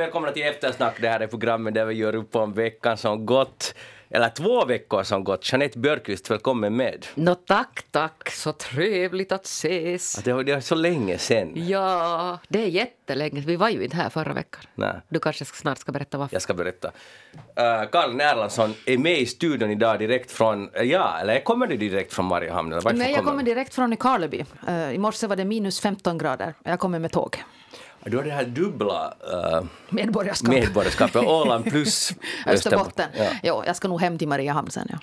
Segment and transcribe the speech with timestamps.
[0.00, 1.00] välkomna till Eftersnack.
[1.00, 3.74] Det här är programmet där vi gör upp om veckan som gått.
[4.10, 5.52] Eller två veckor som gått.
[5.52, 7.06] Jeanette Björkqvist, välkommen med.
[7.14, 8.30] Nå tack, tack.
[8.30, 10.18] Så trevligt att ses.
[10.18, 11.68] Att det, var, det var så länge sen.
[11.68, 13.40] Ja, det är jättelänge.
[13.40, 14.60] Vi var ju inte här förra veckan.
[14.74, 15.00] Nej.
[15.08, 16.34] Du kanske snart ska berätta varför.
[16.34, 16.88] Jag ska berätta.
[16.88, 18.20] Uh, Karl
[18.86, 22.72] är med i studion idag direkt från, uh, ja, eller kommer du direkt från Mariehamn?
[22.72, 24.44] Eller Nej, jag kommer kommer direkt från Nykarleby.
[24.68, 26.54] Uh, I morse var det minus 15 grader.
[26.64, 27.42] Jag kommer med tåg.
[28.04, 30.54] Du har det här dubbla uh, Medborgarskap.
[30.54, 32.12] medborgarskapet, Åland plus
[32.46, 33.08] Österbotten.
[33.18, 33.30] Ja.
[33.42, 34.88] Jo, jag ska nog hem till Mariehamn sen.
[34.90, 34.98] Ja.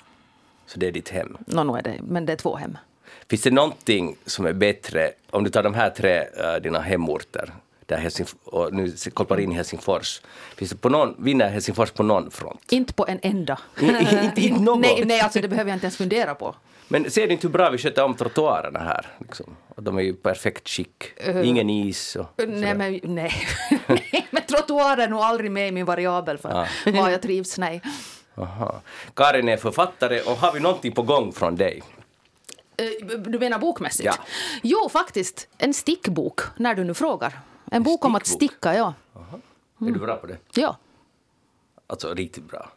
[0.66, 1.36] Så det är ditt hem.
[1.46, 2.78] No, är det, men det är två hem.
[3.28, 7.52] Finns det någonting som är bättre, om du tar de här tre uh, dina hemorter,
[7.88, 10.20] där Helsingf- och nu kopplar in Helsingfors,
[10.56, 12.72] finns det på någon, vinner Helsingfors på någon front?
[12.72, 13.58] Inte på en enda.
[13.80, 14.80] Inte- inte- något?
[14.80, 16.54] nej, nej, alltså det behöver jag inte ens fundera på.
[16.88, 19.06] Men ser du inte hur bra vi sköter om trottoarerna här?
[19.18, 19.56] Liksom?
[19.68, 21.04] Och de är ju perfekt skick.
[21.44, 22.74] Ingen is och Nej, sådär.
[22.74, 23.32] men, nej.
[23.86, 26.48] nej, men trottoarer är nog aldrig med i min variabel för
[26.92, 27.58] var jag trivs.
[27.58, 27.82] Nej.
[28.36, 28.80] Aha.
[29.14, 31.82] Karin är författare och har vi någonting på gång från dig?
[32.76, 34.04] Eh, Du menar bokmässigt?
[34.06, 34.14] Ja.
[34.62, 35.48] Jo, faktiskt.
[35.58, 37.40] En stickbok, när du nu frågar.
[37.70, 38.94] En bok om att sticka, ja.
[39.80, 40.36] Är du bra på det?
[40.54, 40.76] ja.
[41.90, 42.70] Alltså riktigt bra.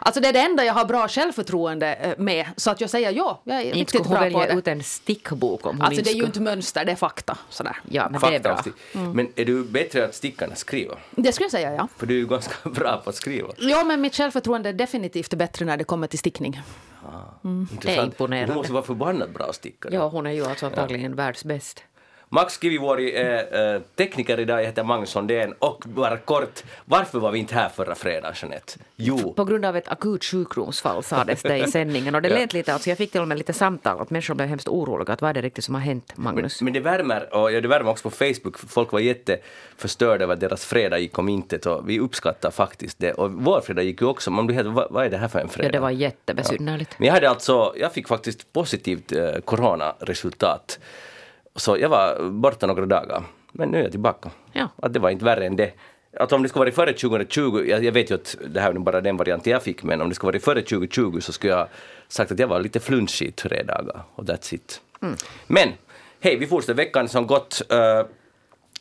[0.00, 2.46] Alltså det är det enda jag har bra självförtroende eh, med.
[2.56, 4.58] Så att jag säger ja, jag är Inte riktigt skulle hon bra på välja det.
[4.58, 7.38] ut en stickbok om hon Alltså inte det är ju inte mönster, det är fakta.
[7.48, 7.76] Sådär.
[7.90, 8.56] Ja, men det Fakta är bra.
[8.60, 8.74] stick.
[8.92, 10.94] Men är du bättre att sticka än att skriva?
[11.10, 11.88] Det skulle jag säga, ja.
[11.96, 13.48] För du är ju ganska bra på att skriva.
[13.58, 16.62] Ja, men mitt självförtroende är definitivt bättre när det kommer till stickning.
[17.72, 18.06] Intressant.
[18.12, 18.52] imponerande.
[18.52, 19.94] Du måste vara förbannat bra stickare.
[19.94, 21.84] Ja, hon är ju alltså antagligen världsbäst.
[22.32, 27.30] Max Kivivuori är eh, tekniker idag, jag heter Magnus Sundén och bara kort, varför var
[27.30, 28.72] vi inte här förra fredagen, Jeanette?
[28.96, 32.14] Jo, På grund av ett akut sjukdomsfall sades det i sändningen.
[32.14, 32.34] Och det Ja.
[32.34, 35.12] lät lite, alltså jag fick till och med lite samtal att människor blev hemskt oroliga.
[35.12, 36.62] Att vad är det riktigt som har hänt, Magnus?
[36.62, 40.40] men det värmer, och ja, det värmer också på Facebook, folk var jätteförstörda över att
[40.40, 43.12] deras fredag gick om intet och vi uppskattar faktiskt det.
[43.12, 45.38] Och vår fredag gick ju också, man blir helt, vad, vad är det här för
[45.38, 45.68] en fredag?
[45.68, 46.94] ja, det var jättebesynnerligt.
[46.98, 50.78] Men jag hade alltså, jag fick faktiskt positivt eh, coronaresultat.
[51.56, 53.22] Så jag var borta några dagar.
[53.52, 54.30] Men nu är jag tillbaka.
[54.52, 54.68] Ja.
[54.76, 55.72] Att det var inte värre än det.
[56.16, 58.78] Att om det skulle varit före 2020, jag, jag vet ju att det här är
[58.78, 61.68] bara den varianten jag fick, men om det skulle varit före 2020 så skulle jag
[62.08, 64.02] sagt att jag var lite flunchig i tre dagar.
[64.14, 64.80] Och that's it.
[65.46, 65.68] Men,
[66.20, 67.62] hej, vi fortsätter veckan som gått.
[67.72, 68.02] Eh,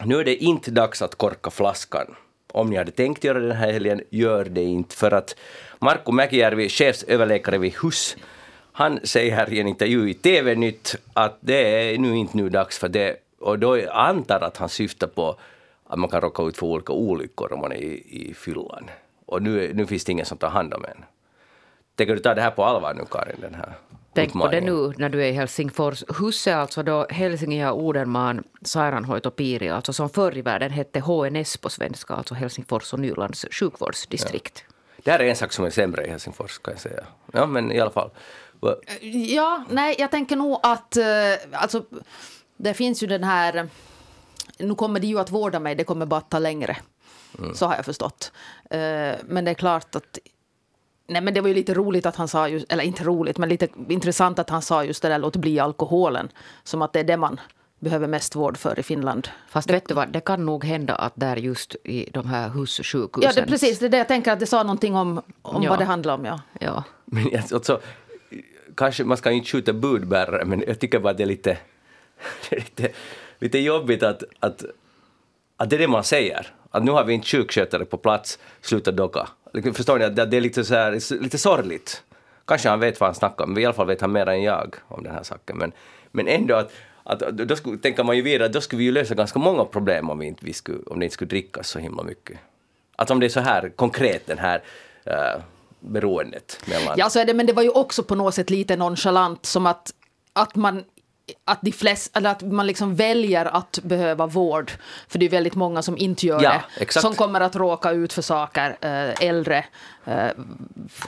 [0.03, 2.16] nu är det inte dags att korka flaskan.
[2.51, 4.96] Om ni hade tänkt göra det den här helgen, gör det inte.
[4.96, 5.36] För att
[5.80, 8.18] Marko Mäkijärvi, chefsöverläkare vid HUS,
[8.79, 12.79] han säger här i en intervju i TV-nytt att det är nu inte nu dags
[12.79, 13.16] för det.
[13.40, 15.35] Och då antar att han syftar på
[15.88, 18.89] att man kan råka ut för olika olyckor om man är i, i fyllan.
[19.25, 21.06] Och nu, nu finns det ingen som tar hand om en.
[21.95, 23.35] Tänker du ta det här på allvar nu, Karin?
[23.41, 23.73] Den här
[24.13, 26.03] Tänk på det nu när du är i Helsingfors.
[26.07, 31.69] Husse alltså då Helsingin och Odenman, Sairaanhoitopiiri, alltså som förr i världen hette HNS på
[31.69, 34.63] svenska, alltså Helsingfors och Nylands sjukvårdsdistrikt.
[35.03, 37.03] Det här är en sak som är sämre i Helsingfors, kan jag säga.
[37.34, 38.09] Ja, men i alla fall.
[38.59, 38.75] Va-
[39.12, 40.97] Ja, nej, jag tänker nog att...
[40.97, 41.06] eh,
[41.52, 41.84] alltså,
[42.58, 43.70] det finns ju den här...
[44.58, 46.78] Nu kommer de ju att vårda mig, det kommer bara att ta längre.
[47.53, 48.31] Så har jag förstått.
[48.69, 48.80] Eh,
[49.25, 50.18] men det är klart att...
[51.08, 53.50] Nej, men det var ju lite roligt att han sa just, eller inte roligt, men
[53.50, 56.30] lite intressant att han sa just det där låt bli alkoholen.
[56.64, 57.40] Som att det är det man
[57.80, 59.28] behöver mest vård för i Finland.
[59.50, 63.31] Fast vet du vad, det kan nog hända att där just i de här hussjukhusen...
[63.36, 63.80] Ja, det, precis.
[63.80, 65.69] Det är det jag tänker att det sa någonting om, om Ja.
[65.69, 66.25] vad det handlar om.
[66.25, 66.40] Ja.
[66.59, 66.84] Ja.
[67.06, 67.80] Men jag- alltså,
[68.75, 71.57] kanske man ska inte skjuta budbärare, men jag tycker bara att det är lite,
[72.52, 72.90] lite,
[73.40, 74.63] lite jobbigt att, att,
[75.57, 76.47] att det är det man säger.
[76.72, 79.30] Att nu har vi inte sjukskötare på plats, sluta docka.
[79.53, 80.06] Liksom, förstår ni?
[80.06, 82.03] Att det är lite, så här, lite sorgligt.
[82.46, 84.44] Kanske han vet vad han snackar om, men i alla fall vet han mer än
[84.44, 85.57] jag om den här saken.
[85.57, 85.72] Men,
[86.12, 86.72] men ändå att,
[87.03, 89.66] att då skulle, tänker man ju vidare att då skulle vi ju lösa ganska många
[89.66, 92.40] problem om, vi inte, vi skulle, om det inte skulle drickas så himla mycket.
[92.96, 94.62] Att om det är så här konkret, den här
[95.07, 95.41] uh,
[95.79, 96.95] beroendet mellan...
[96.97, 99.66] Ja, så är det, men det var ju också på något sätt lite nonchalant som
[99.66, 99.94] att,
[100.33, 100.83] att man
[101.46, 104.72] att, de flest, eller att man liksom väljer att behöva vård.
[105.08, 106.84] För det är väldigt många som inte gör Ja, det.
[106.84, 107.02] exakt.
[107.02, 108.78] Som kommer att råka ut för saker.
[108.81, 109.66] Eh, äldre,
[110.06, 110.28] eh,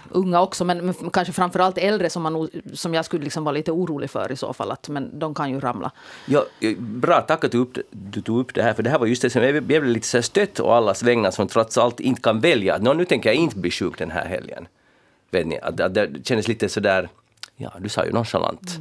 [0.10, 3.72] unga också, men, men kanske framförallt äldre som, man, som jag skulle liksom vara lite
[3.72, 4.72] orolig för i så fall.
[4.72, 5.92] Att, men de kan ju ramla.
[6.26, 6.46] Ja,
[6.78, 9.22] bra, tack att du, upp, du tog upp det här, för det här var just
[9.22, 12.40] det som jag blev lite så stött å allas vägnar som trots allt inte kan
[12.40, 12.78] välja.
[12.78, 14.68] Nå, nu tänker jag inte bli sjuk den här helgen.
[15.32, 17.10] Vet ni, att, att det kändes lite sådär,
[17.58, 18.80] ja, du sa ju nonchalant.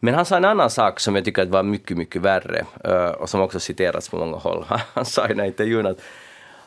[0.00, 3.30] Men han sa en annan sak som jag tycker var mycket, mycket värre eh, och
[3.30, 4.64] som också citerats på många håll.
[4.94, 6.00] Han sa i den här intervjun att,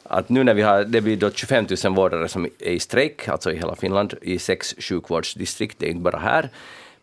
[0.03, 3.27] att nu när vi har, det blir då 25 000 vårdare som är i strejk,
[3.27, 6.49] alltså i hela Finland, i sex sjukvårdsdistrikt, det är inte bara här.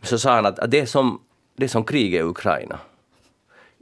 [0.02, 1.20] Så sa han att, att det, är som,
[1.56, 2.78] det är som krig i Ukraina.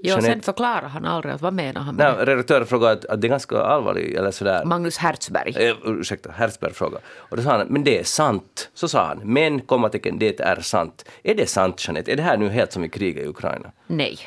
[0.03, 3.21] Jeanette- sen förklarar han aldrig att vad menar han med Nej, redaktören frågade att, att
[3.21, 4.65] det är ganska allvarligt, eller sådär.
[4.65, 5.69] Magnus Hertzberg.
[5.69, 6.99] Eh, ursäkta, Herzberg fråga.
[7.09, 8.71] Och då sa han, men det är sant.
[8.75, 11.05] Så sa han, men kommatecken, det är sant.
[11.23, 12.13] Är det sant, Jeanette?
[12.13, 13.73] Är det här nu helt som i kriget i Ukraina?
[13.87, 14.19] Nej.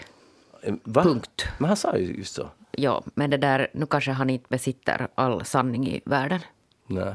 [0.61, 1.03] Eh, Va?
[1.03, 1.45] Punkt.
[1.57, 2.49] Men han sa ju just så.
[2.71, 6.39] Ja, men det där, nu kanske han inte besitter all sanning i världen.
[6.87, 7.13] Nej.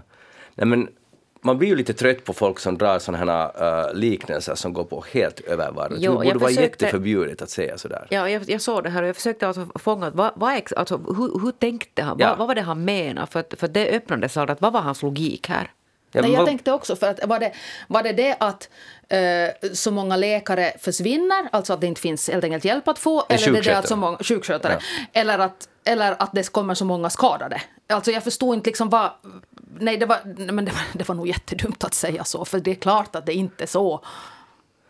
[0.54, 0.88] Nej, men
[1.44, 4.84] man blir ju lite trött på folk som drar sådana här uh, liknelser som går
[4.84, 5.98] på helt övervarvet.
[6.00, 8.06] Jo, det borde jag vara försökte- jätteförbjudet att säga sådär.
[8.10, 10.96] Ja, jag, jag såg det här och jag försökte alltså fånga vad, vad ex, alltså,
[10.96, 12.28] hur, hur tänkte han, Ja.
[12.28, 13.26] vad, vad var det han menade?
[13.26, 15.70] För, att- för det öppnades aldrig, att vad var hans logik här?
[16.12, 17.52] Ja, Nej, jag vad- tänkte också, för att var det
[17.88, 18.68] var det, det att
[19.08, 23.24] eh, så många läkare försvinner, alltså att det inte finns helt enkelt hjälp att få,
[23.28, 24.78] eller det är det att så många sjukskötare,
[25.12, 27.60] eller, att, eller att det kommer så många skadade.
[27.88, 29.10] Alltså jag förstod inte liksom vad...
[29.80, 32.60] Nej, det var, nej, men det, var, det var nog jättedumt att säga så, för
[32.60, 34.00] det är klart att det inte är så.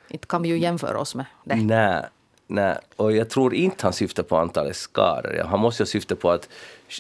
[0.09, 1.55] Inte kan vi ju jämföra oss med det.
[1.57, 2.03] Nej,
[2.47, 5.45] nej, och jag tror inte han syftar på antalet skador.
[5.49, 6.49] Han måste ju syfta på att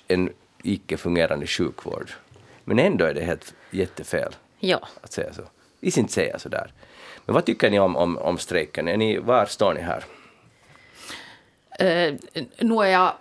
[0.08, 0.30] en
[0.62, 2.10] icke-fungerande sjukvård.
[2.64, 4.88] Men ändå är det helt jättefel Ja.
[5.00, 5.42] att säga så.
[5.80, 6.72] Vi ska inte säga så där.
[7.26, 8.88] Men vad tycker ni om, om, om strejken?
[8.88, 10.04] Är ni, var står ni här?
[11.78, 12.14] Eh,
[12.58, 13.12] nu är jag...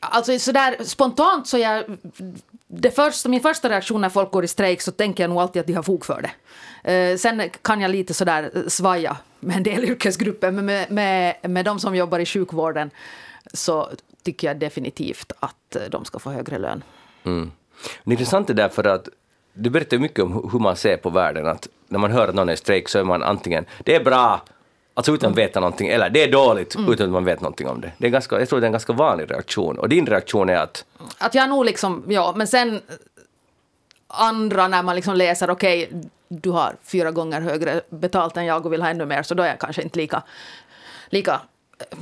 [0.00, 1.84] Alltså sådär spontant så jag...
[2.66, 5.60] Det första, min första reaktion när folk går i strejk så tänker jag nog alltid
[5.60, 6.92] att de har fog för det.
[6.92, 11.36] Eh, sen kan jag lite sådär eh, svaja med en del yrkesgrupper men med, med,
[11.50, 12.90] med de som jobbar i sjukvården
[13.52, 13.88] så
[14.22, 16.82] tycker jag definitivt att eh, de ska få högre lön.
[17.24, 17.52] Mm.
[18.04, 19.08] Det är intressant det där för att
[19.52, 21.46] du berättar mycket om hur man ser på världen.
[21.46, 24.04] Att när man hör att någon är i strejk så är man antingen det är
[24.04, 24.42] bra,
[24.98, 27.80] alltså utan att veta någonting, eller det är dåligt utan att man vet någonting om
[27.80, 27.92] det.
[27.98, 29.78] det är ganska, jag tror det är en ganska vanlig reaktion.
[29.78, 30.84] Och din reaktion är att
[31.18, 32.80] Att jag nog liksom, ja, men sen
[34.06, 35.90] andra när man liksom läser, okej,
[36.28, 39.42] du har fyra gånger högre betalt än jag och vill ha ännu mer, så då
[39.42, 40.22] är jag kanske inte lika,
[41.08, 41.40] lika
[41.78, 41.98] eh,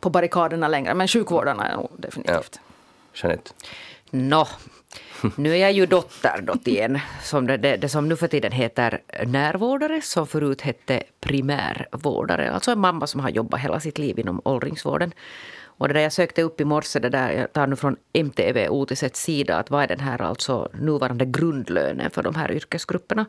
[0.00, 0.94] på barrikaderna längre.
[0.94, 2.60] Men sjukvårdarna är nog definitivt.
[3.14, 3.50] Jeanette,
[4.10, 4.48] Nå,
[5.36, 8.28] nu är jag ju dotter då till en, som det, det, det som nu för
[8.28, 12.50] tiden heter närvårdare, som förut hette primärvårdare.
[12.50, 15.12] Alltså en mamma som har jobbat hela sitt liv inom åldringsvården.
[15.78, 18.68] Och det där jag sökte upp i morse, det där, jag tar nu från MTV
[18.68, 23.26] Otisets sida, att vad är den här alltså nuvarande grundlönen för de här yrkesgrupperna?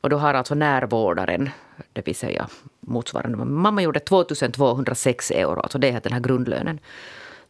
[0.00, 1.50] Och då har alltså närvårdaren,
[1.92, 2.48] det vill säga
[2.80, 6.80] motsvarande, mamma gjorde 2206 euro, alltså det är den här grundlönen.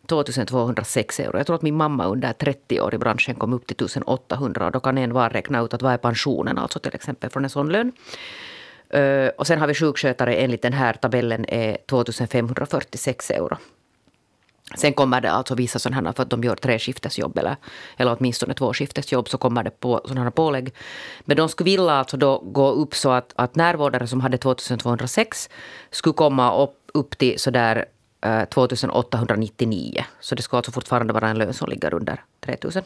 [0.06, 1.36] 2206 euro.
[1.36, 4.72] Jag tror att min mamma under 30 år i branschen kom upp till 1800 och
[4.72, 7.50] då kan en var räkna ut att vad är pensionen, alltså till exempel från en
[7.50, 7.92] sån lön.
[8.88, 13.56] Eh, och sen har vi sjukskötare enligt den här tabellen är 2546 euro.
[14.76, 17.56] Sen kommer det alltså vissa sådana här, för att de gör treskiftesjobb eller,
[17.96, 20.74] eller åtminstone tvåskiftesjobb, så kommer det på sådana pålägg.
[21.24, 25.50] Men de skulle vilja alltså då gå upp så att, att närvårdare som hade 2206
[25.90, 27.84] skulle komma upp, upp till sådär
[28.50, 30.04] 2899.
[30.20, 32.82] Så det ska alltså fortfarande vara en lön som ligger under 3000.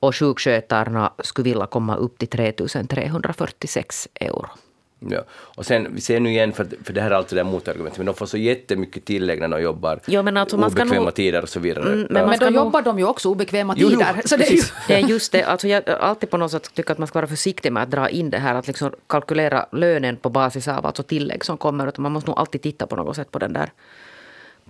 [0.00, 4.46] Och sjukskötarna skulle vilja komma upp till 3346 euro.
[4.98, 5.24] ja.
[5.30, 7.98] Och sen, vi ser nu igen, för, för det här är alltid det där motargumentet,
[7.98, 11.04] men de får så jättemycket tillägg när de jobbar Jo, men alltså man ska obekväma
[11.04, 11.84] nog- tider och så vidare.
[11.92, 12.20] Mm, men Ja.
[12.22, 14.22] man Men då nog- jobbar de ju också obekväma Jo, jo, tider.
[14.24, 14.62] så det är ju.
[14.88, 15.42] Det är just det.
[15.42, 18.08] Alltså jag alltid på något sätt tycker att man ska vara försiktig med att dra
[18.08, 21.86] in det här att liksom kalkylera lönen på basis av alltså tillägg som kommer.
[21.88, 23.70] Utan man måste nog alltid titta på något sätt på den där,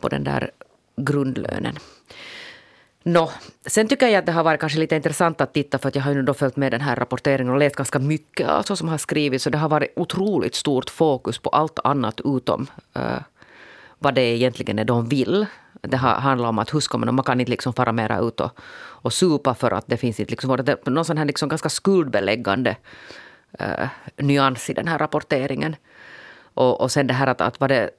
[0.01, 0.51] på den där
[0.97, 1.79] grundlönen.
[3.03, 3.31] Nå,
[3.67, 6.03] sen tycker jag att det har varit kanske lite intressant att titta för att jag
[6.03, 8.99] har ju då följt med den här rapporteringen och läst ganska mycket alltså som har
[8.99, 9.45] skrivits.
[9.45, 13.19] Så det har varit otroligt stort fokus på allt annat utom uh,
[13.99, 15.47] vad det egentligen är de vill.
[15.81, 18.41] Det har handlat om att hur ska man, man kan inte liksom fara mera ut
[18.41, 21.49] och, och supa för att det finns inte liksom, det är någon sån här liksom
[21.49, 22.77] ganska skuldbeläggande
[23.61, 25.77] uh, nyans i den här rapporteringen.
[26.55, 27.91] Och, och sen det här att, att vad det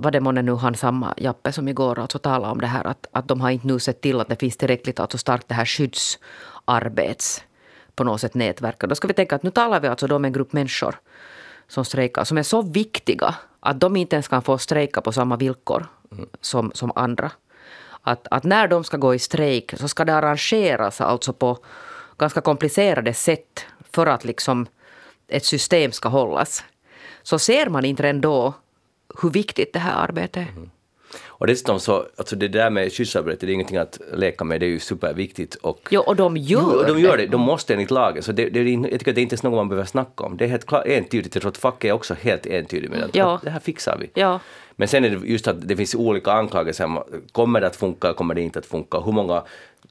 [0.00, 3.06] var det månne nu han samma Jappe som igår alltså talade om det här att,
[3.12, 5.64] att de har inte nu sett till att det finns tillräckligt alltså starkt det här
[5.64, 7.44] skyddsarbets
[7.94, 8.82] på något sätt nätverk.
[8.82, 10.94] Och Då ska vi tänka att nu talar vi alltså om en grupp människor
[11.68, 15.36] som strejkar som är så viktiga att de inte ens kan få strejka på samma
[15.36, 15.86] villkor
[16.40, 17.30] som, som andra.
[18.02, 21.58] Att, att när de ska gå i strejk så ska det arrangeras alltså på
[22.18, 24.66] ganska komplicerade sätt för att liksom
[25.28, 26.64] ett system ska hållas.
[27.22, 28.54] Så ser man inte redan då
[29.22, 30.48] hur viktigt det här arbetet är.
[31.26, 34.66] Och dessutom så, alltså det där med skyddsarbete, det är ingenting att leka med, det
[34.66, 35.54] är ju superviktigt.
[35.54, 37.26] Och, Jo, och de gör, Jo, de gör det.
[37.26, 38.22] De måste enligt lagen.
[38.22, 40.36] Så det, det, jag tycker att det är inte ens något man behöver snacka om.
[40.36, 41.34] Det är helt klart entydigt.
[41.34, 43.34] Jag tror att facket är också helt entydigt med att, Ja.
[43.34, 44.10] att det här fixar vi.
[44.14, 44.40] Ja.
[44.76, 47.02] Men sen är det just att det finns olika anklagelser.
[47.32, 49.00] Kommer det att funka, kommer det inte att funka?
[49.00, 49.42] Hur många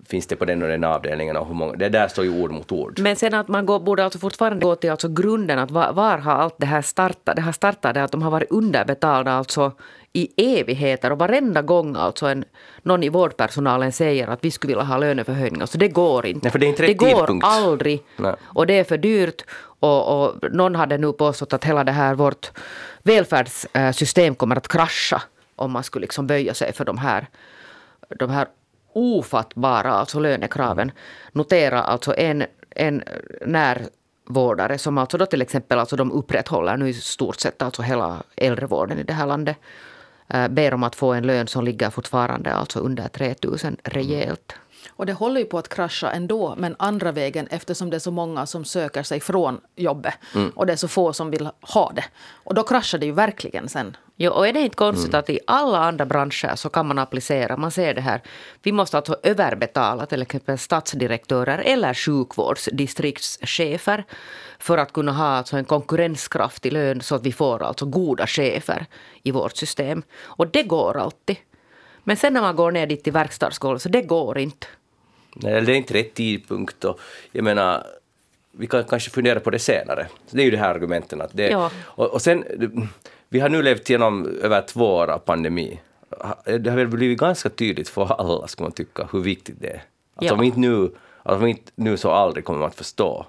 [0.09, 2.51] finns det på den och den avdelningen och hur många, det där står ju ord
[2.51, 2.99] mot ord.
[2.99, 6.17] Men sen att man går, borde alltså fortfarande gå till alltså grunden, att var, var
[6.17, 7.35] har allt det här startat?
[7.35, 9.71] Det har startat det att de har varit underbetalda alltså
[10.13, 12.45] i evigheter och varenda gång alltså en,
[12.83, 16.39] någon i vårdpersonalen säger att vi skulle vilja ha löneförhöjningar, så det går inte.
[16.43, 17.45] Nej, för det är inte rätt går tidpunkt.
[17.47, 18.35] aldrig Nej.
[18.43, 19.45] och det är för dyrt
[19.79, 22.51] och, och någon hade nu påstått att hela det här vårt
[23.03, 25.21] välfärdssystem kommer att krascha
[25.55, 27.27] om man skulle liksom böja sig för de här,
[28.19, 28.47] de här
[28.97, 30.91] ofattbara alltså lönekraven.
[31.31, 33.03] Notera alltså en, en
[33.45, 38.23] närvårdare som alltså då till exempel alltså de upprätthåller nu i stort sett alltså hela
[38.35, 39.57] äldrevården i det här landet
[40.27, 44.55] eh, ber om att få en lön som ligger fortfarande alltså under 3000 rejält.
[44.97, 48.11] Och det håller ju på att krascha ändå, men andra vägen eftersom det är så
[48.11, 50.13] många som söker sig från jobbet
[50.55, 52.05] och det är så få som vill ha det.
[52.43, 53.97] Och då kraschar det ju verkligen sen.
[54.19, 57.57] Jo, och är det inte konstigt att i alla andra branscher så kan man applicera,
[57.57, 58.21] man ser det här,
[58.63, 64.05] vi måste alltså överbetala till exempel statsdirektörer eller sjukvårdsdistriktschefer
[64.59, 68.85] för att kunna ha alltså en konkurrenskraftig lön så att vi får alltså goda chefer
[69.23, 70.03] i vårt system.
[70.23, 71.37] Och det går alltid.
[72.03, 74.67] Men sen när man går ner dit till verkstadsgolvet så det går inte.
[75.41, 76.99] Nej, det är inte rätt tidpunkt och
[77.31, 77.87] jag menar,
[78.51, 80.07] vi kan kanske fundera på det senare.
[80.27, 81.71] Så det är ju det här argumenten att det, Ja.
[81.83, 82.43] och, och sen,
[83.29, 85.79] vi har nu levt igenom över två år av pandemi.
[86.59, 89.83] Det har väl blivit ganska tydligt för alla, ska man tycka, hur viktigt det är.
[90.15, 90.33] Att Ja.
[90.33, 90.91] om inte nu,
[91.23, 93.25] att om inte nu så aldrig kommer man att förstå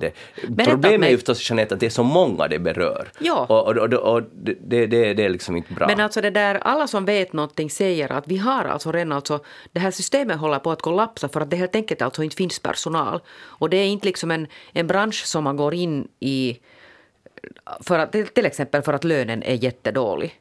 [0.00, 0.12] det.
[0.48, 3.08] Berätta Problemet är ju förstås Jeanette, att det är så många det berör.
[3.18, 3.46] Ja.
[3.48, 5.86] Och, och, och, och det, det, det, är liksom inte bra.
[5.86, 9.40] Men alltså det där, alla som vet någonting säger att vi har alltså redan alltså,
[9.72, 12.58] det här systemet håller på att kollapsa för att det helt enkelt alltså inte finns
[12.58, 13.20] personal.
[13.40, 16.60] Och det är inte liksom en, en bransch som man går in i
[17.80, 20.40] för att, till exempel för att lönen är jättedålig.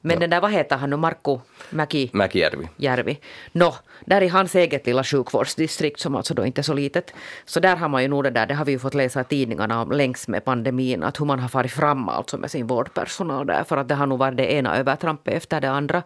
[0.00, 1.38] Men den där, vad heter han nu, Markku
[1.70, 2.10] Mäki?
[2.12, 2.68] Mäkijärvi.
[2.76, 3.20] Järvi.
[3.52, 3.74] Nå,
[4.04, 7.14] där i hans eget lilla sjukvårdsdistrikt som alltså då inte är så litet.
[7.44, 9.24] Så där har man ju nog det där, det har vi ju fått läsa i
[9.24, 13.46] tidningarna om längs med pandemin, att hur man har farit fram alltså med sin vårdpersonal
[13.46, 16.02] där, för att det har nog varit det ena övertrampet efter det andra.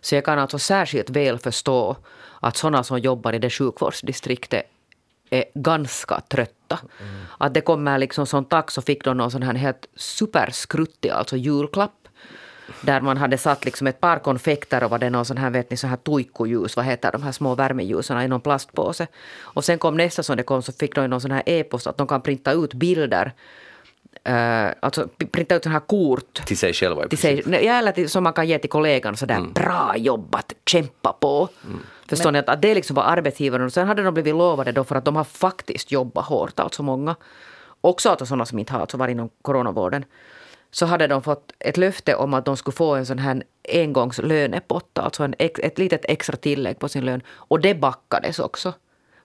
[0.00, 1.96] Så jag kan alltså särskilt väl förstå
[2.40, 4.62] att sådana som jobbar i det sjukvårdsdistriktet
[5.30, 6.78] är ganska trötta.
[7.38, 11.36] Att det kommer liksom som tack så fick de någon sån här helt superskruttig alltså
[11.36, 12.05] julklapp
[12.80, 15.70] där man hade satt liksom ett par konfekter och var det någon sån här, vet
[15.70, 19.06] ni, sån här tuikkuljus, vad heter de här små värmeljusen i någon plastpåse.
[19.40, 21.96] Och sen kom nästa som det kom så fick de någon sån här e-post att
[21.96, 23.32] de kan printa ut bilder,
[24.28, 28.08] uh, alltså printa ut sån här kort Till sig själva till sig, nej, eller till,
[28.08, 31.48] som man kan ge till kollegan sådär bra jobbat, kämpa på.
[32.08, 34.84] Förstår ni att, att det liksom var arbetsgivaren och sen hade de blivit lovade då
[34.84, 37.16] för att de har faktiskt jobbat hårt, alltså många.
[37.80, 40.04] Också alltså sådana som inte har alltså varit inom coronavården.
[40.78, 43.42] Så hade de fått ett löfte om att de skulle få en sån här
[43.72, 47.22] engångslönepott, alltså en, ett litet extra tillägg på sin lön.
[47.28, 48.72] Och det backades också.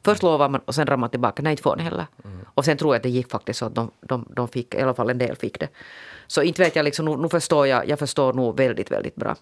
[0.03, 2.05] Först lovade man och sen ramade man tillbaka, nej inte får ni heller.
[2.45, 4.81] Och sen tror jag att det gick faktiskt så att de, de, de fick, i
[4.81, 5.67] alla fall en del fick det.
[6.27, 9.35] Så inte vet jag, liksom, nu, nu förstår jag, jag förstår nog väldigt, väldigt bra.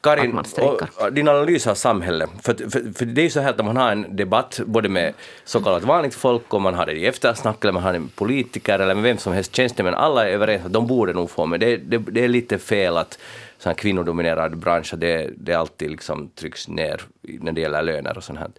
[0.00, 2.30] Karin, och, din analys av samhället.
[2.42, 5.14] För, för, för det är ju så här att man har en debatt både med
[5.44, 8.78] så kallat vanligt folk och man har det i eftersnack eller man har en politiker
[8.78, 9.94] eller med vem som helst tjänstemän.
[9.94, 12.96] Alla är överens att de borde nog få men det, det, det är lite fel
[12.96, 13.18] att
[13.58, 18.24] sån här kvinnodominerad bransch, det, det alltid liksom trycks ner när det gäller löner och
[18.24, 18.50] sånt här.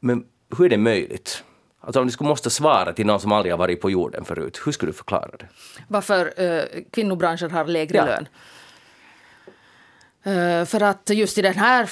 [0.00, 0.24] Men
[0.58, 1.44] hur är det möjligt?
[1.80, 4.60] Alltså om du skulle måste svara till någon som aldrig har varit på jorden förut,
[4.64, 5.46] hur skulle du förklara det?
[5.88, 8.04] Varför eh, kvinnobranschen har lägre Ja.
[8.04, 8.28] lön.
[10.22, 11.90] Eh, för att just i den här,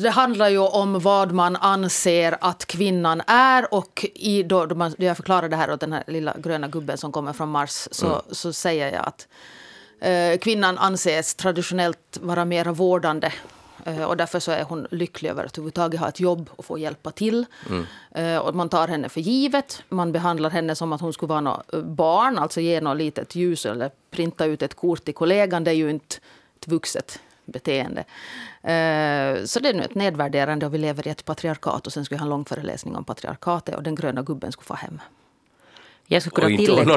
[0.00, 4.94] det handlar ju om vad man anser att kvinnan är och i då, då man,
[4.98, 8.22] jag förklarar det här åt den här lilla gröna gubben som kommer från Mars så,
[8.30, 9.28] så säger jag att
[10.00, 13.32] eh, kvinnan anses traditionellt vara mer vårdande
[13.84, 16.78] eh, och därför så är hon lycklig över att överhuvudtaget ha ett jobb och få
[16.78, 17.46] hjälpa till.
[18.10, 19.82] Eh, och man tar henne för givet.
[19.88, 23.34] Man behandlar henne som att hon skulle vara något eh, barn, alltså ge något litet
[23.34, 25.64] ljus eller printa ut ett kort till kollegan.
[25.64, 26.16] Det är ju inte
[26.60, 27.20] ett vuxet
[27.50, 28.00] beteende.
[28.62, 32.04] Eh, Så det är nu ett nedvärderande och vi lever i ett patriarkat och sen
[32.04, 35.00] skulle jag ha en lång föreläsning om patriarkatet och den gröna gubben skulle få hem.
[36.12, 36.92] Jag skulle kunna tillägga,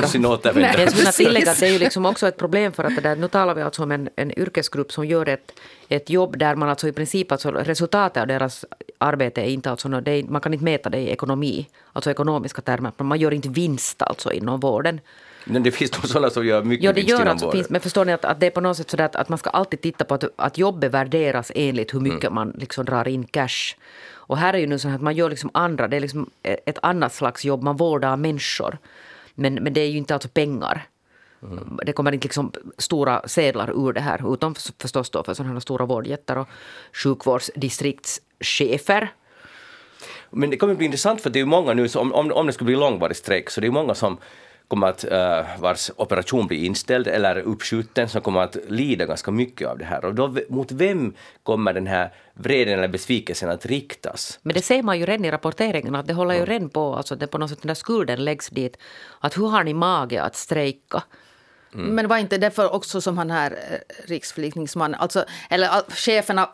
[0.79, 3.01] jag skulle kunna tillägga att det är ju liksom också ett problem för att det
[3.01, 5.51] där, nu talar vi alltså om en, en yrkesgrupp som gör ett,
[5.87, 8.65] ett jobb där man alltså i princip, alltså resultatet av deras
[8.97, 12.61] arbete är inte alltså, det är, man kan inte mäta det i ekonomi, alltså ekonomiska
[12.61, 14.99] termer, man gör inte vinst alltså inom vården.
[15.45, 18.05] Men det finns nog sådana som gör mycket Ja, det gör alltså, finns, men förstår
[18.05, 20.05] ni att, att det är på något sätt så att, att man ska alltid titta
[20.05, 22.35] på att, att jobbet värderas enligt hur mycket Mm.
[22.35, 23.75] man liksom drar in cash.
[24.25, 26.77] Och här är ju nu så att man gör liksom andra, det är liksom ett
[26.81, 28.77] annat slags jobb, man vårdar människor.
[29.35, 30.87] Men, men det är ju inte alltså pengar.
[31.43, 31.79] Mm.
[31.85, 35.59] Det kommer inte liksom stora sedlar ur det här, utom förstås då för sådana här
[35.59, 36.47] stora vårdjättar och
[36.93, 39.07] sjukvårdsdistriktschefer.
[40.29, 42.47] Men det kommer bli intressant för det är ju många nu, så om, om, om
[42.47, 44.17] det skulle bli långvarig strejk, så det är många som
[44.67, 49.67] kommer att, uh, vars operation blir inställd eller uppskjuten, som kommer att lida ganska mycket
[49.67, 50.05] av det här.
[50.05, 54.39] Och då, mot vem kommer den här vreden eller besvikelsen att riktas?
[54.41, 57.15] Men det ser man ju redan i rapporteringen, att det håller ju redan på, alltså
[57.15, 58.77] det på något sätt den där skulden läggs dit.
[59.19, 61.03] Att hur har ni mage att strejka?
[61.73, 61.95] Mm.
[61.95, 66.49] Men var inte därför också som han här eh, riksförlikningsman, alltså, eller cheferna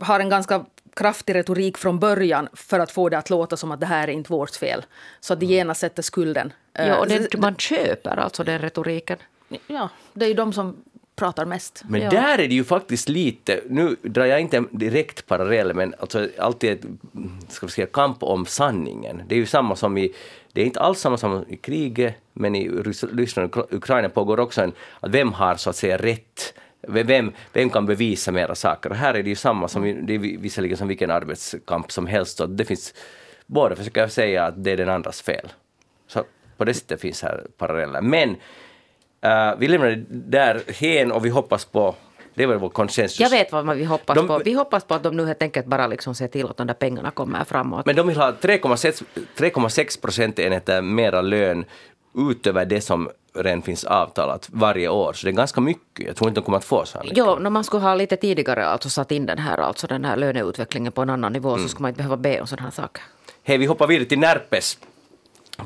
[0.00, 0.64] har en ganska
[0.98, 4.12] kraftig retorik från början för att få det att låta som att det här är
[4.12, 4.84] inte vårt fel.
[5.20, 6.52] Så att de genast sätter skulden.
[6.72, 9.18] Ja, och det, man köper alltså den retoriken.
[9.66, 10.76] Ja, det är ju de som
[11.16, 11.82] pratar mest.
[11.88, 12.10] Men ja.
[12.10, 16.28] där är det ju faktiskt lite, nu drar jag inte en direkt parallell, men alltså
[16.38, 16.84] alltid ett
[17.48, 19.22] ska vi säga, kamp om sanningen.
[19.28, 20.14] Det är ju samma som i,
[20.52, 22.68] det är inte alls samma som i kriget, men i
[23.12, 26.54] Ryssland och Ukraina pågår också en, att vem har så att säga rätt
[26.88, 28.90] vem, vem kan bevisa mera saker?
[28.90, 32.36] Och här är det ju samma som det är visserligen som vilken arbetskamp som helst.
[32.36, 32.94] Så det finns,
[33.46, 35.48] båda försöker säga att det är den andras fel.
[36.06, 36.24] Så
[36.56, 38.00] på det sättet finns här paralleller.
[38.00, 41.94] Men uh, vi lämnar det där hen och vi hoppas på
[42.38, 43.20] det var vår konsensus.
[43.20, 44.38] Jag vet vad vi hoppas de, på.
[44.44, 46.74] Vi hoppas på att de nu helt enkelt bara liksom ser till att de där
[46.74, 47.86] pengarna kommer framåt.
[47.86, 51.64] Men de vill ha 3,6 procentenheter mera lön
[52.30, 56.06] utöver det som redan finns avtalat varje år, så det är ganska mycket.
[56.06, 57.18] Jag tror inte de kommer att få så här mycket.
[57.18, 60.16] Jo, när man skulle ha lite tidigare alltså satt in den här, alltså den här
[60.16, 61.62] löneutvecklingen på en annan nivå mm.
[61.62, 63.02] så skulle man inte behöva be om sådana här saker.
[63.42, 64.78] Hej, vi hoppar vidare till Närpes.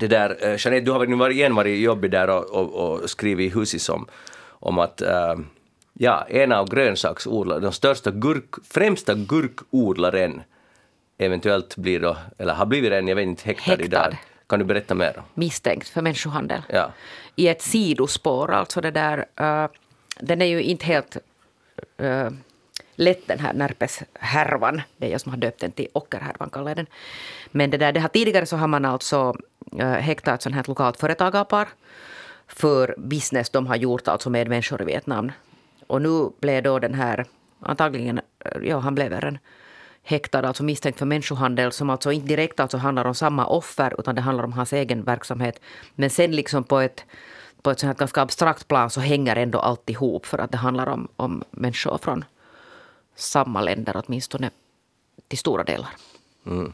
[0.00, 3.11] Det där, uh, Jeanette, du har nu varit, igen varit jobbig där och, och, och
[3.11, 4.07] skrivit i Husis om,
[4.50, 5.45] om att uh,
[5.92, 10.42] ja, en av grönsaksodlarna, den största gurk, främsta gurkodlaren
[11.19, 13.85] eventuellt blir då, eller har blivit en, jag vet inte, häktad, häktad.
[13.85, 14.19] idag.
[14.52, 15.23] Kan du berätta mer?
[15.35, 16.62] Misstänkt för människohandel.
[16.68, 16.92] Ja.
[17.37, 19.18] I ett sidospår, alltså det där...
[19.40, 19.71] Uh,
[20.21, 21.16] den är ju inte helt
[22.02, 22.30] uh,
[22.94, 24.82] lätt den här Närpes-härvan.
[24.97, 26.87] Det är jag som har döpt den till Ockerhärvan, kallar jag den.
[27.50, 29.35] Men det, där, det har, tidigare så har man alltså
[29.80, 31.68] uh, häktat ett sånt här lokalt företagarpar
[32.47, 35.32] för business de har gjort alltså med människor i Vietnam.
[35.87, 37.26] Och nu blev då den här,
[37.61, 38.20] antagligen,
[38.62, 39.38] ja han blev en
[40.03, 44.15] häktad, alltså misstänkt för människohandel som alltså inte direkt alltså handlar om samma offer utan
[44.15, 45.61] det handlar om hans egen verksamhet.
[45.95, 47.05] Men sen liksom på ett,
[47.62, 50.87] på ett sånt ganska abstrakt plan så hänger ändå allt ihop för att det handlar
[50.87, 52.25] om, om människor från
[53.15, 54.51] samma länder åtminstone
[55.29, 55.91] till stora delar.
[56.47, 56.73] Mm.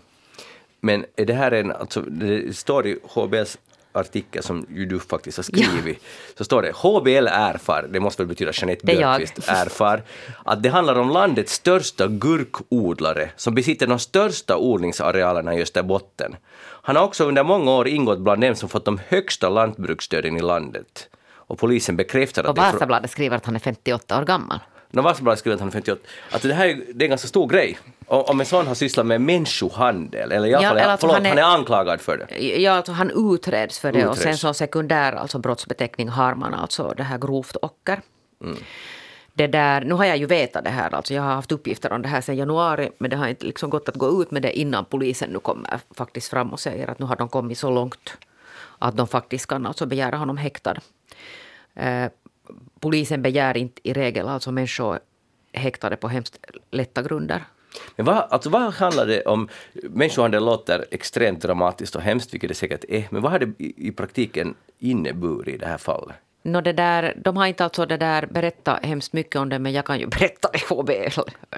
[0.81, 3.59] Men är det här en, alltså det står i HBS
[3.93, 6.35] artikel som ju du faktiskt har skrivit, ja.
[6.39, 10.03] så står det HBL erfar, det måste väl betyda Jeanette Björkqvist erfar,
[10.45, 16.37] att det handlar om landets största gurkodlare som besitter de största odlingsarealerna i Österbotten.
[16.83, 20.41] Han har också under många år ingått bland dem som fått de högsta lantbruksstöden i
[20.41, 21.09] landet.
[21.49, 22.51] Och polisen bekräftar att...
[22.51, 24.61] Och Vasabladet skriver att han är 58 år gammal.
[24.97, 26.01] Att han är 58.
[26.31, 27.79] Alltså det här är, det är en ganska stor grej.
[28.07, 31.27] Om en sån har sysslat med människohandel, eller i alla ja, fall, alltså förlåt, han
[31.27, 32.57] är, han är anklagad för det.
[32.61, 34.19] Ja, alltså han utreds för det utreds.
[34.19, 38.01] och sen som sekundär alltså brottsbeteckning har man alltså det här grovt ocker.
[38.45, 38.57] Mm.
[39.35, 42.03] Det där, nu har jag ju vetat det här, alltså jag har haft uppgifter om
[42.03, 44.59] det här sedan januari, men det har inte liksom gått att gå ut med det
[44.59, 48.17] innan polisen nu kommer faktiskt fram och säger att nu har de kommit så långt
[48.79, 50.77] att de faktiskt kan alltså begära honom häktad.
[52.81, 54.99] Polisen begär inte i regel alltså människor
[55.53, 56.39] häktade på hemskt
[56.71, 57.45] lätta grunder.
[57.97, 59.49] Men vad, alltså vad handlar det om?
[59.83, 63.89] Människohandel låter extremt dramatiskt och hemskt, vilket det säkert är, men vad har det i,
[63.89, 66.17] i praktiken inneburit i det här fallet?
[66.43, 69.73] No, det där, de har inte alltså det där berättat hemskt mycket om det, men
[69.73, 70.75] jag kan ju berätta det.
[70.75, 70.91] HB,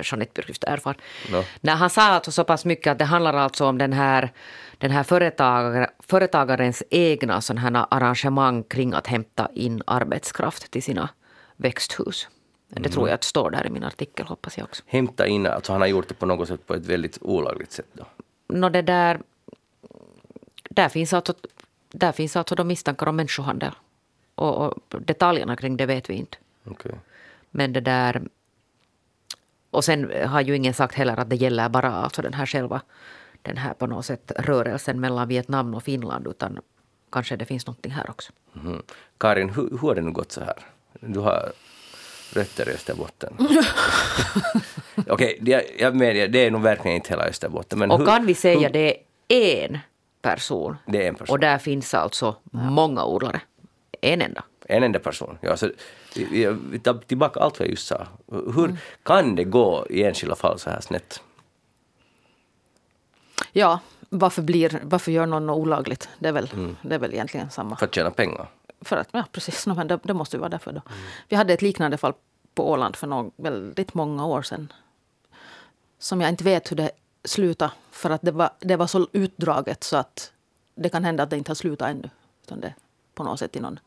[0.03, 0.97] Jeanette Björkqvist erfar.
[1.33, 1.45] No.
[1.61, 4.33] När han sa alltså så pass mycket att det handlar alltså om den här,
[4.81, 11.09] den här företagare, företagarens egna sådana arrangemang kring att hämta in arbetskraft till sina
[11.57, 12.29] växthus.
[12.69, 12.91] Det mm.
[12.91, 14.83] tror jag att står där i min artikel, hoppas jag också.
[14.87, 17.87] Hämta in, alltså han har gjort det på något sätt på ett väldigt olagligt sätt
[17.93, 18.07] då?
[18.49, 19.21] No, det där,
[20.71, 21.35] där finns alltså,
[21.93, 23.73] där finns alltså de misstankar om människohandel.
[24.35, 26.37] Och, och, detaljerna kring det vet vi inte.
[26.65, 26.93] Okay.
[27.51, 28.23] Men det där...
[29.71, 32.81] Och sen har ju ingen sagt heller att det gäller bara alltså den här själva
[33.43, 36.59] den här på något sätt rörelsen mellan Vietnam och Finland utan
[37.13, 38.33] kanske det finns någonting här också.
[38.65, 38.83] Mm.
[39.19, 40.59] Karin, hur, hur har det nu gått så här?
[41.01, 41.53] Du har
[42.33, 43.35] rötter i Österbotten.
[45.09, 47.79] Okej, okay, jag medger, det är nog verkligen inte hela Österbotten.
[47.79, 48.97] Men och hur, kan vi säga hur, det
[49.29, 49.79] är en
[50.23, 50.77] person?
[50.87, 51.35] Det är en person.
[51.35, 53.41] Och där finns alltså många odlare.
[54.01, 54.45] En enda.
[54.67, 55.39] En enda person.
[55.41, 55.71] Ja, så,
[56.71, 58.07] vi tar tillbaka allt vad jag just sa.
[58.31, 58.77] Hur mm.
[59.03, 61.23] kan det gå i enskilda fall så här snett?
[63.53, 66.09] Ja, varför, blir, varför gör någon något olagligt?
[66.19, 66.77] Det är, väl, mm.
[66.83, 67.77] det är väl egentligen samma.
[67.77, 68.49] För att tjäna pengar?
[68.81, 69.67] För att, ja, precis.
[69.67, 70.83] No, men det, det, måste ju vara därför då.
[70.87, 70.99] Mm.
[71.29, 72.13] Vi hade ett liknande fall
[72.55, 74.73] på Åland för någon, väldigt många år sedan.
[75.99, 76.91] Som jag inte vet hur det
[77.25, 80.33] sluta för att det var, det var så utdraget så att
[80.75, 82.11] det kan hända att det inte har slutat ännu.
[82.43, 82.75] Utan det
[83.15, 83.81] på något sätt i någon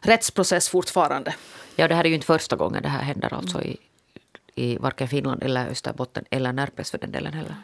[0.00, 1.34] rättsprocess fortfarande.
[1.76, 3.76] Ja, det här är ju inte första gången det här händer alltså i,
[4.54, 7.56] i varken Finland eller Österbotten eller Närpes för den delen heller.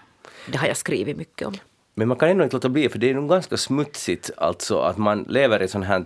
[0.46, 1.54] Det har jag skrivit mycket om.
[1.94, 4.98] Men man kan ändå inte låta bli, för det är nog ganska smutsigt alltså att
[4.98, 6.04] man lever i ett sånt här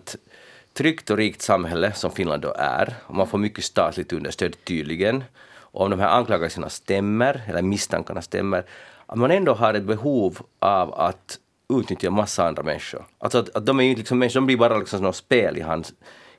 [0.72, 5.24] tryggt och rikt samhälle som Finland då är, och man får mycket statligt understöd tydligen,
[5.54, 8.64] och om de här anklagelserna stämmer, eller misstankarna stämmer,
[9.06, 11.38] att man ändå har ett behov av att
[11.80, 13.04] utnyttja massa andra människor.
[13.18, 15.60] Alltså att, att de är ju liksom människor, de blir bara liksom något spel i,
[15.60, 15.90] hans,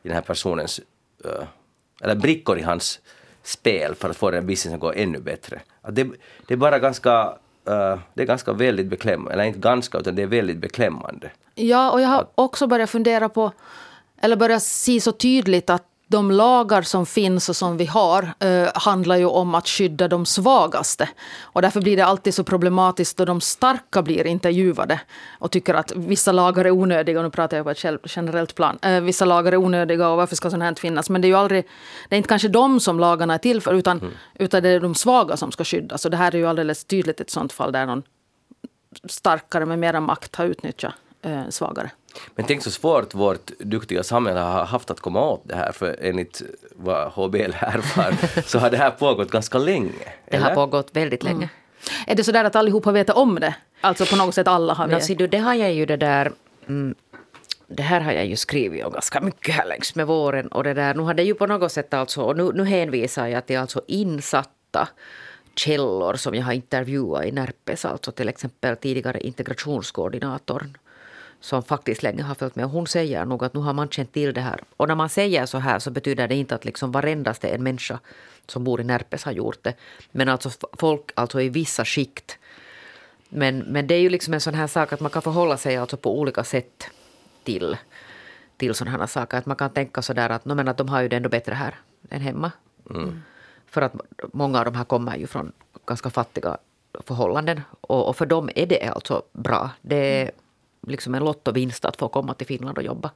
[0.04, 0.82] i den här personens,
[1.26, 1.48] eh,
[2.02, 3.00] eller brickor i hans
[3.44, 5.62] spel för att få den businessen att gå ännu bättre.
[5.82, 6.08] Att det,
[6.48, 7.38] det är bara ganska,
[7.70, 11.32] uh, det är ganska väldigt beklämmande, eller inte ganska, utan det är väldigt beklämmande.
[11.56, 13.52] Ja, och jag har också börjat fundera på,
[14.22, 18.70] eller börjat se så tydligt att de lagar som finns och som vi har eh,
[18.76, 21.10] handlar ju om att skydda de svagaste.
[21.42, 25.00] Och därför blir det alltid så problematiskt då de starka blir intervjuade
[25.40, 27.20] och tycker att vissa lagar är onödiga.
[27.20, 28.80] Och nu pratar jag på ett generellt plan.
[28.82, 31.10] Eh, vissa lagar är onödiga och varför ska sånt här finnas?
[31.10, 31.68] Men det är ju aldrig,
[32.10, 34.14] det är inte kanske de som lagarna är till för utan, mm.
[34.34, 36.06] utan det är de svaga som ska skyddas.
[36.06, 38.04] Och det här är ju alldeles tydligt ett sånt fall där någon
[39.10, 41.92] starkare med mera makt har utnyttjat eh, svagare.
[42.36, 45.98] Men tänk så svårt vårt duktiga samhälle har haft att komma åt det här, för
[46.02, 46.42] enligt
[46.76, 49.92] vad HBL erfar så har det här pågått ganska länge.
[50.26, 50.46] Det eller?
[50.46, 51.36] har pågått väldigt länge.
[51.36, 51.50] Mm.
[52.08, 53.56] Är det så där att allihopa vet om det?
[53.82, 55.20] Alltså på något sätt alla har vetat?
[55.20, 56.32] No, det har jag ju det där...
[56.68, 56.96] Mm,
[57.68, 60.48] det här har jag ju skrivit om ganska mycket här längs med våren.
[60.48, 63.28] Och det där, nu har det ju på något sätt alltså, och nu, nu hänvisar
[63.28, 64.88] jag till alltså insatta
[65.56, 70.78] källor som jag har intervjuat i Närpes, alltså till exempel tidigare integrationskoordinatorn
[71.44, 72.66] som faktiskt länge har följt med.
[72.66, 74.60] Hon säger nog att nu har man känt till det här.
[74.78, 78.00] Och när man säger så här så betyder det inte att liksom varendaste en människa
[78.48, 79.74] som bor i Närpes har gjort det.
[80.12, 82.38] Men alltså folk alltså i vissa skikt.
[83.30, 85.78] Men, men det är ju liksom en sån här sak att man kan förhålla sig
[85.78, 86.88] alltså på olika sätt
[87.44, 87.78] till,
[88.58, 89.38] till sådana här saker.
[89.38, 91.30] Att man kan tänka så där att, no, men att de har ju det ändå
[91.30, 91.76] bättre här
[92.10, 92.52] än hemma.
[92.90, 93.22] Mm.
[93.68, 93.94] För att
[94.34, 95.52] många av de här kommer ju från
[95.86, 96.58] ganska fattiga
[97.06, 97.62] förhållanden.
[97.82, 99.70] Och, och för dem är det alltså bra.
[99.82, 100.32] Det,
[100.88, 103.12] liksom en lottovinst att få komma till Finland och jobba.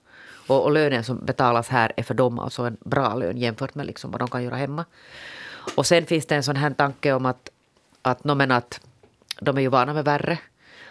[0.48, 3.86] Och, och lönen som betalas här är för dem alltså en bra lön jämfört med
[3.86, 4.86] liksom vad de kan göra hemma.
[5.76, 7.50] Och sen finns det en sån här tanke om att,
[8.02, 8.80] att, no, men att
[9.40, 10.40] de är ju vana med värre.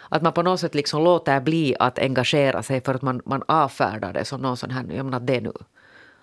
[0.09, 3.43] Att man på något sätt liksom låter bli att engagera sig för att man, man
[3.47, 5.53] avfärdar det som någon sån här, jag menar, att det är nu,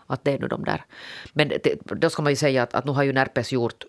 [0.07, 0.85] att det är nu de där.
[1.33, 3.85] Men det, då ska man ju säga att, att nu har ju Närpes gjort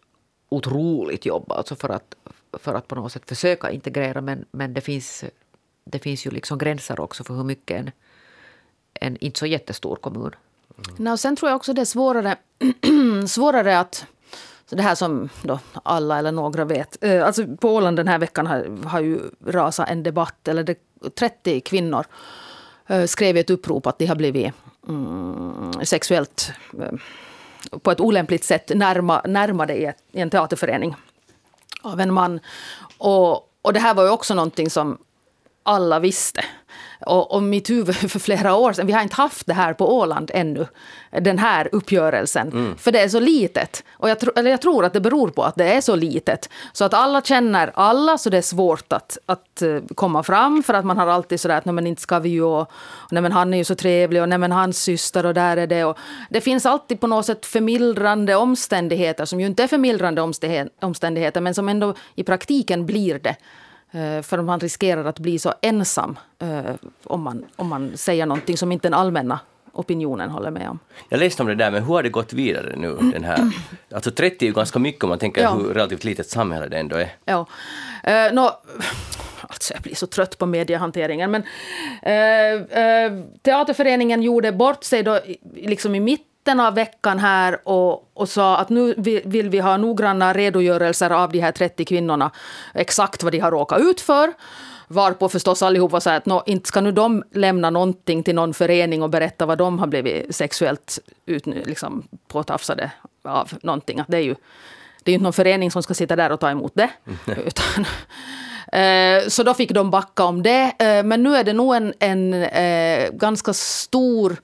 [0.50, 2.16] otroligt jobb alltså för att,
[2.54, 5.24] för att på något sätt försöka integrera men, men det finns
[5.86, 7.92] det finns ju liksom gränser också för hur mycket en,
[8.94, 10.36] en inte så jättestor kommun.
[10.78, 11.04] Mm.
[11.04, 12.36] No, sen tror jag också det är svårare,
[13.28, 14.06] svårare att...
[14.70, 17.04] Så det här som då alla eller några vet.
[17.04, 20.48] Eh, alltså på Åland den här veckan har, har ju rasat en debatt.
[20.48, 20.78] Eller det,
[21.16, 22.06] 30 kvinnor
[22.88, 24.54] eh, skrev ett upprop att de har blivit
[24.88, 26.92] mm, sexuellt eh,
[27.80, 30.96] på ett olämpligt sätt närma, närmade i, ett, i en teaterförening
[31.82, 32.40] av en man.
[32.98, 34.98] Och, och det här var ju också någonting som
[35.66, 36.46] alla visste.
[37.06, 39.98] Och, och mitt huvud för flera år sedan, vi har inte haft det här på
[39.98, 40.68] Åland ännu,
[41.12, 42.48] den här uppgörelsen.
[42.48, 42.78] Mm.
[42.78, 43.84] För det är så litet.
[43.92, 46.50] Och jag, tro, eller jag tror att det beror på att det är så litet.
[46.74, 50.64] Så att alla känner alla, så det är svårt att, att eh, komma fram.
[50.64, 52.72] För att man har alltid sådär att nej men inte ska vi ju, och,
[53.12, 55.68] nej men han är ju så trevlig och nej men hans syster och där är
[55.68, 55.86] det.
[55.86, 55.98] Och
[56.30, 60.22] det finns alltid på något sätt förmildrande omständigheter som ju inte är förmildrande
[60.82, 63.36] omständigheter men som ändå i praktiken blir det.
[63.92, 68.58] Eh, för man riskerar att bli så ensam eh, om man, om man säger någonting
[68.58, 69.40] som inte den allmänna
[69.76, 70.80] opinionen håller med om.
[71.10, 72.98] Jag läste om det där, men hur har det gått vidare nu?
[73.14, 73.52] Den här,
[73.96, 75.54] alltså 30 är ju ganska mycket om man tänker ja.
[75.54, 77.16] hur relativt litet samhälle det ändå är.
[77.26, 77.48] Ja.
[78.08, 78.42] Uh, no,
[79.42, 81.32] alltså jag blir så trött på mediehanteringen.
[81.32, 85.20] Men, uh, uh, teaterföreningen gjorde bort sig då,
[85.56, 88.94] liksom i mitt mitten av veckan här och, och sa att nu
[89.26, 92.32] vill vi ha noggranna redogörelser av de här 30 kvinnorna.
[92.74, 94.34] Exakt vad de har råkat ut för.
[94.88, 99.04] Varpå förstås allihopa sa att no, inte ska nu de lämna någonting till någon förening
[99.04, 102.92] och berätta vad de har blivit sexuellt ut, liksom, påtafsade
[103.24, 104.00] av någonting.
[104.00, 104.36] Att det är ju
[105.04, 106.90] det är inte någon förening som ska sitta där och ta emot det.
[107.46, 107.86] Utan,
[108.82, 110.74] eh, så då fick de backa om det.
[110.80, 114.38] Eh, men nu är det nog en, en eh, ganska stor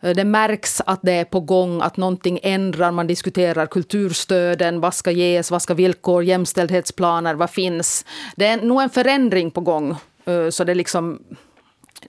[0.00, 2.90] det märks att det är på gång, att någonting ändrar.
[2.90, 8.04] Man diskuterar kulturstöden, vad ska ges, vad ska villkor, jämställdhetsplaner, vad finns?
[8.36, 9.96] Det är nog en förändring på gång.
[10.24, 11.22] Eh, så det är liksom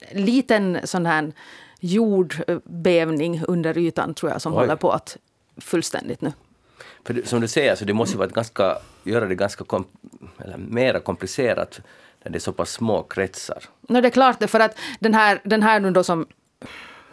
[0.00, 1.32] en liten sån här
[1.80, 4.58] jordbävning under ytan tror jag som Oj.
[4.58, 5.16] håller på att
[5.60, 6.32] fullständigt nu.
[7.04, 9.84] För som du säger, så det måste vara ganska, göra det ganska kom,
[10.38, 11.80] eller mera komplicerat
[12.24, 13.64] när det är så pass små kretsar.
[13.88, 16.26] No, det är klart för att den här, den här nu då som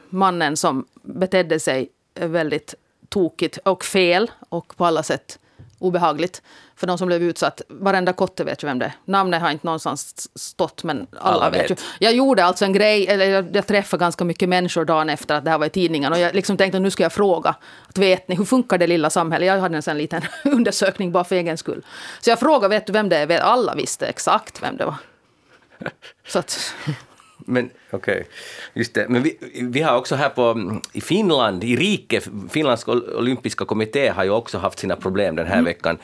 [0.10, 1.90] mannen som betedde sig
[2.20, 2.76] väldigt
[3.10, 5.40] tokigt och fel och på alla sätt
[5.80, 6.42] obehagligt
[6.76, 7.62] för de som blev utsatt.
[7.68, 8.94] Varenda kotte vet ju vem det är.
[9.06, 11.72] Namnet har inte någonstans stått men alla, Alla vet.
[11.72, 11.72] vet.
[11.72, 11.76] ju.
[12.00, 15.52] Jag gjorde alltså en grej, eller jag, träffade ganska mycket människor dagen efter att det
[15.52, 17.56] här var i tidningen och jag liksom tänkte att nu ska jag fråga.
[17.90, 19.48] Att vet ni, hur funkar det lilla samhället?
[19.48, 21.86] Jag hade en sån liten undersökning bara för egen skull.
[22.22, 23.40] Så jag frågade, vet du vem det är?
[23.40, 24.96] Alla visste exakt vem det var.
[26.28, 26.74] Så att,
[27.38, 28.28] Men okej,
[28.74, 29.06] just det.
[29.10, 34.24] Men vi, vi har också här på, i Finland, i Rike, Finlands olympiska kommitté har
[34.24, 35.98] ju också haft sina problem den här veckan.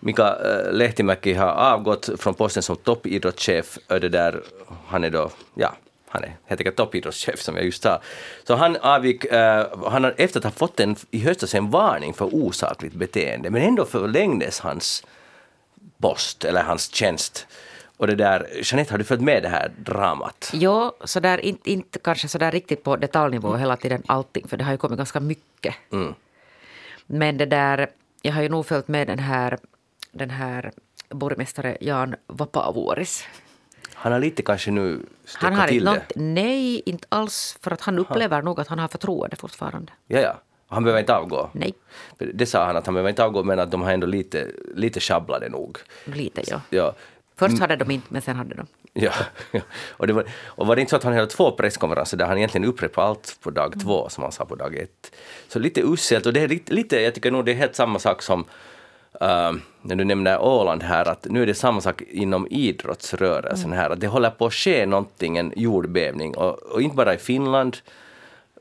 [0.00, 3.78] Mika äh, Lehtimäki har avgått från posten som toppidrottschef.
[3.86, 4.42] Det där,
[4.86, 5.72] han är då, ja,
[6.08, 8.00] han är helt enkelt toppidrottschef som jag just sa.
[8.44, 12.14] Så han avgick, äh, han har efter att ha fått en, i höstas en varning
[12.14, 15.06] för osakligt beteende, men ändå förlängdes hans
[16.00, 17.46] post, eller hans tjänst.
[18.00, 20.50] Och det där, Jeanette, har du följt med det här dramat?
[20.52, 24.56] Jo, så där, inte, inte kanske så där riktigt på detaljnivå hela tiden allting, för
[24.56, 25.74] det har ju kommit ganska mycket.
[27.06, 27.88] Men det där,
[28.22, 29.58] jag har ju nog följt med den här,
[30.12, 30.72] den här
[31.08, 33.24] borgmästare Jan Vapaavuoris.
[33.94, 35.96] Han har lite kanske nu Han har till inte det.
[35.98, 39.92] något, nej, inte alls, för att han upplever nog att han har förtroende fortfarande.
[40.06, 40.40] Ja, ja.
[40.68, 41.50] Han behöver inte avgå.
[41.52, 41.74] Nej,
[42.18, 45.00] Det sa han att han behöver inte avgå, men att de har ändå lite, lite
[45.00, 45.78] sjabblade nog.
[46.04, 46.60] lite ja.
[46.70, 46.94] Ja.
[47.40, 48.66] Först hade de inte, men sen hade de.
[48.92, 49.12] Ja,
[49.52, 49.60] ja.
[49.90, 52.36] Och, det var, och var det inte så att han hade två presskonferenser där han
[52.36, 55.12] egentligen upprepade allt på dag två som han sa på dag ett?
[55.48, 57.98] Så lite uselt och det är lite, lite jag tycker nog det är helt samma
[57.98, 58.40] sak som
[59.22, 63.90] uh, när du nämner Åland här, att nu är det samma sak inom idrottsrörelsen här,
[63.90, 67.76] att det håller på att ske någonting, en jordbävning, och, och inte bara i Finland,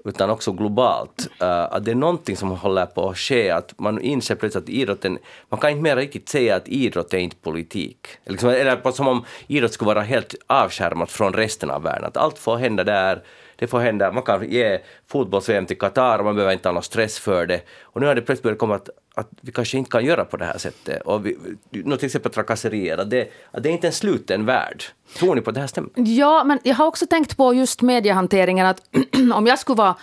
[0.05, 1.29] utan också globalt.
[1.41, 4.69] Uh, att det är någonting som håller på att ske, att man inser plötsligt att
[4.69, 5.17] idrotten,
[5.49, 8.07] man kan inte mer riktigt säga att idrott är inte politik.
[8.25, 12.38] Liksom, eller som om idrott skulle vara helt avskärmat från resten av världen, att allt
[12.38, 13.23] får hända där,
[13.59, 16.83] det får hända, man kan ge fotbolls-VM till Qatar och man behöver inte ha någon
[16.83, 17.61] stress för det.
[17.81, 20.37] Och nu har det plötsligt börjat komma att, att vi kanske inte kan göra på
[20.37, 21.01] det här sättet.
[21.01, 21.37] Och vi,
[21.71, 24.83] till exempel trakasserier, att det, att det är inte en sluten värld.
[25.17, 25.89] Tror ni på att det här stämmer?
[25.95, 28.81] Ja, men jag har också tänkt på just mediehanteringen att
[29.33, 29.95] om jag skulle vara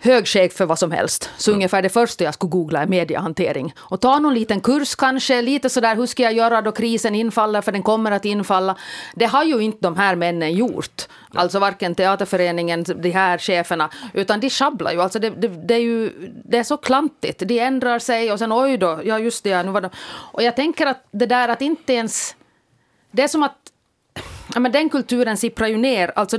[0.00, 3.74] högchef för vad som helst, så ungefär det första jag skulle googla är mediehantering.
[3.78, 7.60] Och ta någon liten kurs kanske, lite sådär hur ska jag göra då krisen infaller,
[7.60, 8.76] för den kommer att infalla.
[9.14, 11.08] Det har ju inte de här männen gjort.
[11.34, 15.02] Alltså varken teaterföreningen, de här cheferna, utan de sjabblar ju.
[15.02, 16.12] Alltså det, det, det, är ju
[16.44, 17.38] det är så klantigt.
[17.38, 19.90] De ändrar sig och sen oj då, ja just det, ja, nu var det.
[20.32, 22.34] Och jag tänker att det där att inte ens...
[23.10, 23.56] Det är som att
[24.54, 26.12] Ja, men den kulturen sipprar ju ner.
[26.16, 26.38] Alltså,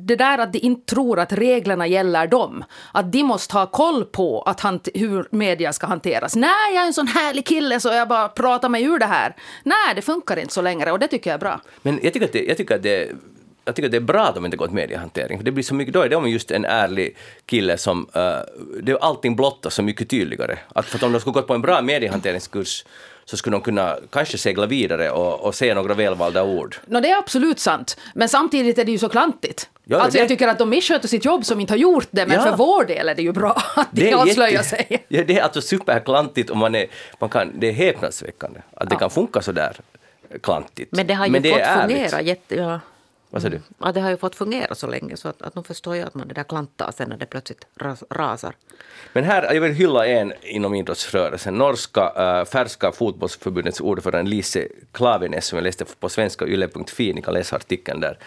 [0.00, 2.64] det där att de inte tror att reglerna gäller dem.
[2.92, 6.36] Att de måste ha koll på att hur media ska hanteras.
[6.36, 9.36] Nej, jag är en sån härlig kille så jag bara pratar mig ur det här.
[9.62, 11.60] Nej, det funkar inte så längre och det tycker jag är bra.
[11.82, 13.10] Men jag tycker att det, jag tycker att det,
[13.64, 15.38] jag tycker att det är bra att de inte gått mediehantering.
[15.38, 18.00] För det blir så mycket, då är de just en ärlig kille som...
[18.16, 18.22] Uh,
[18.82, 20.58] det är allting blottas så mycket tydligare.
[20.68, 22.84] Att för att om de skulle gått på en bra mediehanteringskurs
[23.28, 26.76] så skulle de kunna kanske segla vidare och, och säga några välvalda ord.
[26.86, 27.96] No, det är absolut sant.
[28.14, 29.70] Men samtidigt är det ju så klantigt.
[29.84, 32.26] Ja, alltså, det- Jag tycker att de missköter sitt jobb som inte har gjort det.
[32.26, 32.42] Men Ja.
[32.42, 35.04] för vår del är det ju bra att de avslöjar jätte- sig.
[35.08, 36.86] Ja, det är alltså superklantigt och man är,
[37.18, 38.98] man kan, det är häpnadsväckande att det Ja.
[38.98, 39.76] kan funka så där
[40.42, 40.92] klantigt.
[40.92, 41.96] Men det har ju är fått ärligt.
[41.96, 42.54] fungera jätte...
[42.56, 42.80] Ja.
[43.36, 43.60] Vad sa du?
[43.78, 46.14] Ja, det har ju fått fungera så länge så att, att nu förstår jag att
[46.14, 48.54] man det där klantar sen när det plötsligt ras, rasar.
[49.12, 55.46] Men här, jag vill hylla en inom idrottsrörelsen, norska äh, färska fotbollsförbundets ordförande Lise Klaveness
[55.46, 58.18] som jag läste på svenska yle.fi, ni kan läsa artikeln där.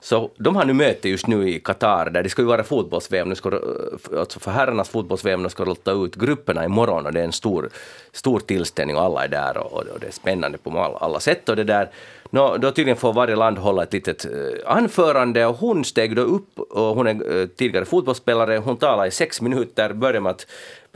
[0.00, 3.28] Så de har nu möte just nu i Qatar där det ska ju vara fotbolls-VM,
[3.28, 7.20] nu ska, eh, alltså för herrarnas fotbolls-VM, de ska låta ut grupperna imorgon och det
[7.20, 7.70] är en stor,
[8.12, 11.48] stor tillställning och alla är där och, och det är spännande på alla, alla sätt
[11.48, 11.90] och det där.
[12.30, 14.30] Nå, då tydligen får varje land hålla ett litet eh,
[14.76, 18.56] anförande och hon steg då upp och hon är eh, tidigare fotbollsspelare.
[18.56, 20.46] Hon talade i sex minuter, började med att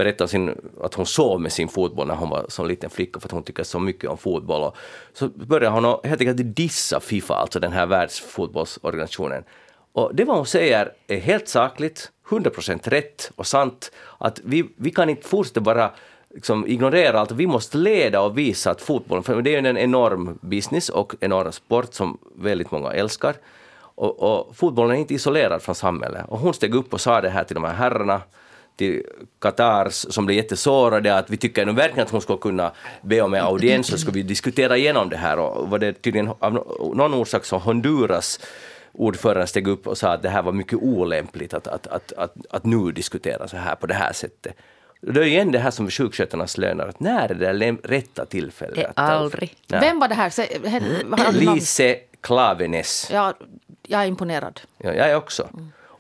[0.01, 3.29] berätta sin, att hon sov med sin fotboll när hon var som liten flicka för
[3.29, 4.63] att hon tycker så mycket om fotboll.
[4.63, 4.77] Och
[5.13, 9.45] så började hon helt enkelt dissa Fifa, alltså den här världsfotbollsorganisationen.
[9.93, 14.91] Och det vad hon säger är helt sakligt, 100% rätt och sant, att vi, vi
[14.91, 15.91] kan inte fortsätta bara
[16.35, 17.33] liksom ignorera allt.
[17.33, 21.15] Vi måste leda och visa att fotbollen, för det är ju en enorm business och
[21.21, 23.35] enorm sport som väldigt många älskar.
[23.95, 26.25] Och, och fotbollen är inte isolerad från samhället.
[26.29, 28.23] Och hon steg upp och sa det här till de här herrarna,
[28.81, 29.03] till
[29.39, 33.35] Qatars som blev jättesårade, att vi tycker nu verkligen att hon skulle kunna be om
[33.35, 35.39] en audiens, så ska vi diskutera igenom det här.
[35.39, 36.53] Och var det tydligen av
[36.95, 38.41] någon orsak som Honduras
[38.93, 42.35] ordföranden steg upp och sa att det här var mycket olämpligt att, att, att, att,
[42.51, 44.55] att nu diskutera så här på det här sättet.
[45.01, 48.75] Det är igen det här som sjuksköterskornas löner, att när är det rätta tillfället?
[48.75, 49.57] Det är aldrig.
[49.67, 49.81] Nej.
[49.81, 50.31] Vem var det här?
[50.31, 51.33] Sä- he-?
[51.33, 53.11] Lise Klaveness.
[53.13, 53.35] Ja,
[53.87, 54.61] jag är imponerad.
[54.79, 55.49] Ja, jag är också.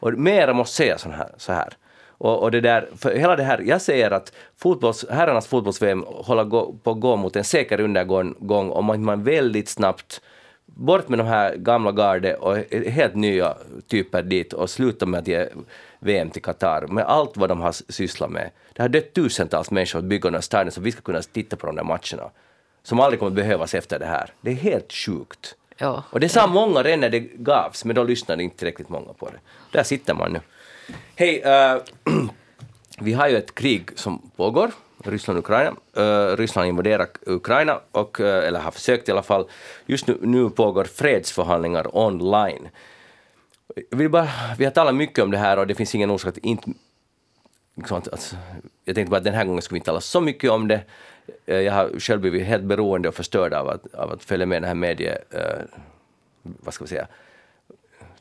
[0.01, 1.31] Och mera måste säga så här.
[1.37, 1.73] Så här.
[2.20, 6.44] Och, och det där, för hela det här, jag säger att fotbolls, herrarnas fotbolls-VM håller
[6.44, 10.20] gå, på att gå mot en säker undergång om man, man väldigt snabbt
[10.66, 12.56] bort med de här gamla garde och
[12.87, 13.56] helt nya
[13.88, 15.48] typer dit och sluta med att ge
[15.98, 18.50] VM till Qatar med allt vad de har sysslat med.
[18.72, 21.66] Det har dött tusentals människor att bygga några stadion så vi ska kunna titta på
[21.66, 22.30] de där matcherna
[22.83, 24.33] som aldrig kommer behövas efter det här.
[24.40, 25.56] Det är helt sjukt.
[25.76, 26.04] Ja.
[26.11, 29.26] Och det sa många redan när det gavs, men då lyssnade inte tillräckligt många på
[29.26, 29.38] det.
[29.72, 30.40] Där sitter man nu.
[31.16, 31.83] Hej, uh,
[33.00, 34.70] vi har ju ett krig som pågår,
[35.05, 35.76] Ryssland-Ukraina.
[35.96, 39.48] Uh, eh, Ryssland invaderar Ukraina, och, uh, eller har försökt i alla fall.
[39.87, 42.68] Just nu, nu pågår fredsförhandlingar online.
[43.90, 46.38] Vi, bara, vi har talat mycket om det här och det finns ingen orsak att
[46.38, 46.70] inte
[47.74, 48.37] liksom att, att,
[48.85, 50.83] jag tänkte bara att den här gången skulle vi inte tala så mycket om det.
[51.44, 54.68] Jag har själv blivit helt beroende och förstörd av att, av att följa med den
[54.68, 55.18] här medie...
[56.42, 57.07] Vad ska vi säga?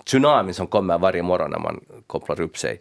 [0.10, 2.80] Tsunamin som kommer varje morgon när man kopplar upp sig.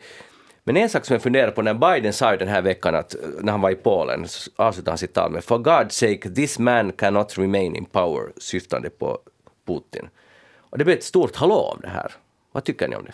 [0.65, 3.15] Men en sak som jag funderar på, när Biden sa ju den här veckan att
[3.15, 6.31] eh, när han var i Polen, så avslutade han sitt tal med “For God's sake,
[6.31, 9.19] this man cannot remain in power”, syftande på
[9.67, 10.09] Putin.
[10.71, 12.13] Och det blev ett stort hallå om det här.
[12.53, 13.13] Vad tycker ni om det?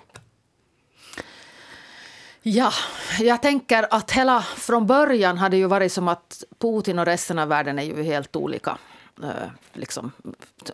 [2.43, 2.73] Ja,
[3.21, 7.49] jag tänker att hela från början hade ju varit som att Putin och resten av
[7.49, 8.79] världen är ju helt olika.
[9.23, 10.13] Eh, liksom,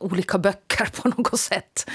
[0.01, 1.91] olika böcker på något sätt.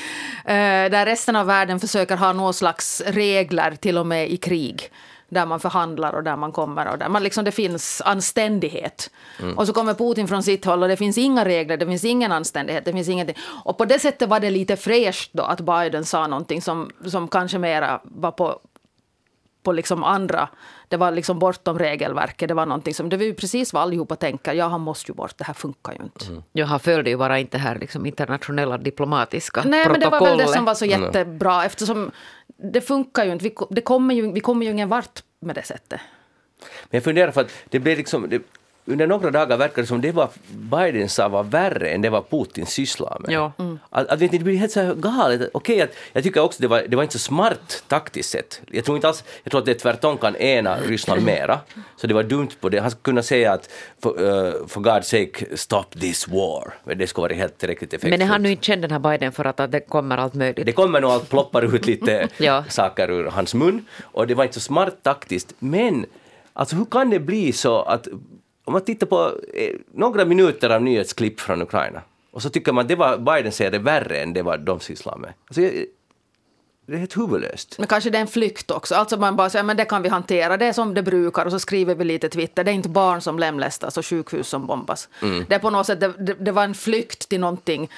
[0.46, 4.92] Eh, där resten av världen försöker ha någon slags regler, till och med i krig.
[5.30, 9.10] Där man förhandlar och där man kommer och där man liksom, det finns anständighet.
[9.56, 12.32] Och så kommer Putin från sitt håll och det finns inga regler, det finns ingen
[12.32, 13.36] anständighet, det finns ingenting.
[13.64, 17.28] Och på det sättet var det lite fräscht då att Biden sa någonting som, som
[17.28, 18.60] kanske mera var på
[19.66, 20.50] på liksom andra.
[20.88, 22.48] Det var liksom bortom regelverket.
[22.48, 24.54] Det var någonting som, det var ju precis vad allihopa tänker.
[24.54, 25.38] Ja, han måste ju bort.
[25.38, 26.44] Det här funkar ju inte.
[26.52, 30.38] Ja, han följde ju bara inte här liksom internationella diplomatiska Nej, men det var väl
[30.38, 32.12] det som var så jättebra eftersom
[32.58, 33.44] det funkar ju inte.
[33.44, 36.02] Vi, det kommer ju, vi kommer ju ingen vart med det sättet.
[36.90, 38.42] Men jag funderar för att det blev liksom, det,
[38.86, 42.22] under några dagar verkar det som det var Biden sa var värre än det var
[42.22, 43.32] Putin sysslade med.
[43.32, 43.52] Ja.
[43.90, 45.50] Att, att vet ni, det blir helt så här galet.
[45.54, 48.62] Okej, att, jag tycker också det var, det var inte så smart taktiskt sett.
[48.72, 51.60] Jag tror inte alls, jag tror att det tvärtom kan ena Ryssland mera.
[51.98, 52.80] Så det var dumt på det.
[52.80, 53.70] Han skulle kunna säga att
[54.02, 56.74] for, uh, for God's sake stop this war.
[56.84, 58.12] Men det skulle vara helt tillräckligt effektfullt.
[58.20, 60.34] Men är han nu inte känd den här Biden för att, att det kommer allt
[60.34, 60.66] möjligt?
[60.66, 62.64] Det kommer nog allt ploppar ut lite Ja.
[62.70, 65.54] saker ur hans mun och det var inte så smart taktiskt.
[65.60, 66.06] Men
[66.54, 68.08] alltså hur kan det bli så att
[68.66, 72.02] om man tittar på eh, några minuter av nyhetsklipp från Ukraina
[72.32, 74.80] och så tycker man att det var Biden säger det värre än det var de
[74.80, 75.34] sysslar med.
[75.48, 75.62] Alltså,
[76.88, 77.80] det är helt huvudlöst.
[77.80, 78.96] Men kanske det är en flykt också.
[78.96, 80.58] Alltså man bara säger men det kan vi hantera.
[80.58, 82.64] Det är som det brukar och så skriver vi lite Twitter.
[82.64, 85.10] Det är inte barn som lemlästas och sjukhus som bombas.
[85.48, 87.90] Det är på något sätt, det, det, det var en flykt till någonting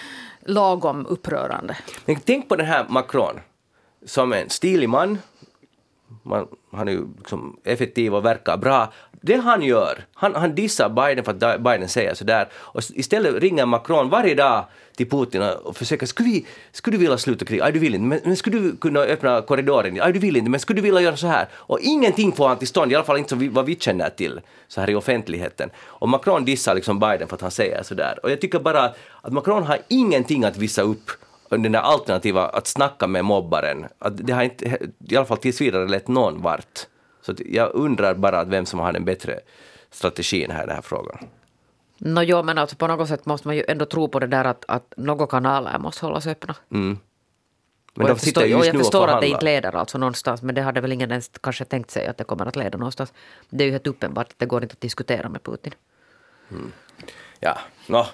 [0.45, 1.77] lagom upprörande.
[2.05, 3.39] Men tänk på den här Macron
[4.05, 5.17] som en stilig man.
[6.23, 8.93] Man, han är ju liksom effektiv och verkar bra.
[9.21, 12.47] Det han gör, han, han dissar Biden för att Biden säger sådär.
[12.53, 17.17] Och istället ringer Macron varje dag till Putin och försöker, skulle, vi, skulle du vilja
[17.17, 17.63] sluta kriget?
[17.63, 18.07] Nej, du vill inte.
[18.07, 19.93] Men, men skulle du kunna öppna korridoren?
[19.93, 20.49] Nej, du vill inte.
[20.49, 21.47] Men skulle du vilja göra så här?
[21.53, 24.39] Och ingenting får han till stånd, i alla fall inte vi, vad vi känner till,
[24.67, 25.69] så här i offentligheten.
[25.79, 28.19] Och Macron dissar liksom Biden för att han säger sådär.
[28.23, 31.11] Och jag tycker bara att Macron har ingenting att visa upp
[31.49, 34.77] den där alternativa att snacka med mobbaren, att det har inte,
[35.09, 36.87] i alla fall tills vidare lett någon vart.
[37.27, 39.39] Så jag undrar bara vem som har den bättre
[39.91, 41.17] strategin här i den här frågan.
[41.97, 44.45] No, jo, men alltså på något sätt måste man ju ändå tro på det där
[44.45, 46.55] att, att några kanaler måste hållas öppna.
[46.69, 46.99] Men
[47.93, 50.81] och jag förstår, och jag förstår att det inte leder alltså någonstans, men det hade
[50.81, 53.13] väl ingen ens kanske tänkt sig att det kommer att leda någonstans.
[53.49, 55.73] Det är ju helt uppenbart att det går inte att diskutera med Putin.
[57.39, 58.07] Ja, nå.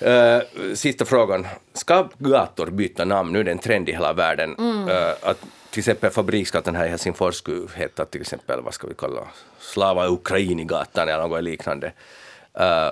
[0.00, 0.42] Eh,
[0.74, 1.46] sista frågan.
[1.72, 3.32] Ska gator byta namn?
[3.32, 4.56] Nu är det en trend i hela världen.
[4.88, 8.94] Eh, att till exempel Fabriksgatan här i Helsingfors skulle heta till exempel, vad ska vi
[8.94, 9.26] kalla,
[9.58, 11.92] Slava Ukraini-gatan eller något liknande.
[12.60, 12.90] Uh,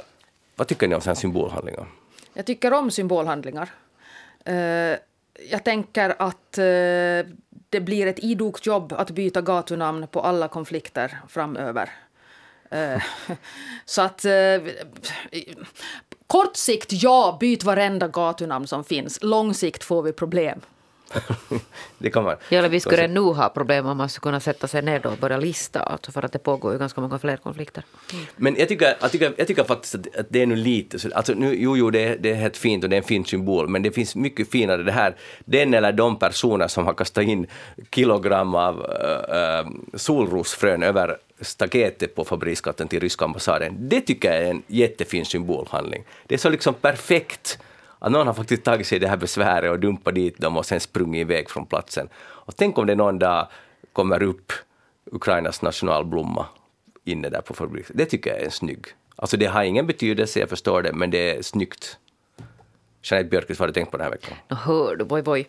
[0.57, 1.87] vad tycker ni om sådana symbolhandlingar?
[2.35, 3.71] Jag tycker om symbolhandlingar.
[4.49, 4.97] Uh,
[5.51, 7.33] jag tänker att uh,
[7.71, 11.91] det blir ett idogt jobb att byta gatunamn på alla konflikter framöver.
[13.85, 14.27] Så att...
[16.27, 19.19] kort sikt, ja, byt varenda gatunamn som finns.
[19.23, 20.61] Lång sikt får vi problem.
[21.99, 22.37] det kan man.
[22.49, 25.19] Eller vi skulle nu ha problem om man skulle kunna sätta sig ner då och
[25.19, 27.85] börja lista, alltså för att det pågår ju ganska många fler konflikter.
[28.37, 31.09] Men jag tycker, jag tycker, jag tycker faktiskt att, att det är nu lite så,
[31.15, 33.69] alltså nu, jo, jo, det det är helt fint och det är en fin symbol,
[33.69, 37.47] men det finns mycket finare det här, den eller de personer som har kastat in
[37.91, 38.87] kilogram av
[39.29, 45.25] äh, solrosfrön över staketet på fabriksgatan till ryska ambassaden, det tycker jag är en jättefin
[45.25, 46.05] symbolhandling.
[46.27, 47.59] Det är så liksom perfekt
[47.99, 50.81] att någon har faktiskt tagit sig det här besväret och dumpat dit dem och sen
[50.81, 52.09] sprungit iväg från platsen.
[52.17, 53.49] Och tänk om det någon dag
[53.93, 54.53] kommer upp
[55.13, 56.47] Ukrainas nationalblomma
[57.05, 57.97] inne där på fabriken.
[57.97, 58.87] Det tycker jag är en snygg.
[59.17, 61.99] Alltså det har ingen betydelse, jag förstår det, men det är snyggt.
[63.03, 64.37] Jeanette Björkqvist, vad har du tänkt på den här veckan?
[64.49, 65.49] Nå hör du, boy, boy.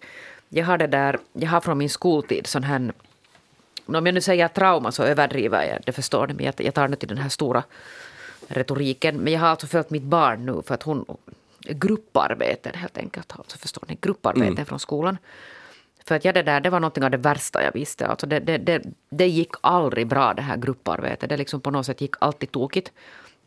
[0.49, 2.93] Jag har det där, jag har från min skoltid sån här
[3.85, 6.95] om jag nu säger trauma så överdriver jag, det förstår ni, men jag tar nu
[6.95, 7.63] till den här stora
[8.47, 9.17] retoriken.
[9.17, 11.05] Men jag har alltså följt mitt barn nu för att hon
[11.69, 13.33] grupparbeten helt enkelt.
[13.37, 14.65] Alltså förstår ni, grupparbeten mm.
[14.65, 15.17] från skolan.
[16.05, 18.07] För att ja, det där det var något av det värsta jag visste.
[18.07, 21.29] Alltså det, det, det, det gick aldrig bra det här grupparbetet.
[21.29, 22.91] Det liksom på något sätt gick alltid tokigt.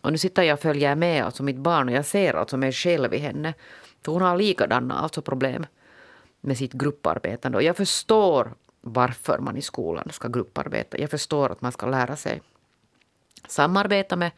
[0.01, 2.73] Och nu sitter jag och följer med alltså mitt barn och jag ser alltså mig
[2.73, 3.55] själv i henne.
[4.05, 5.67] För hon har likadana alltså problem
[6.41, 7.59] med sitt grupparbetande.
[7.59, 10.99] Och jag förstår varför man i skolan ska grupparbeta.
[10.99, 12.41] Jag förstår att man ska lära sig
[13.49, 14.31] samarbeta med,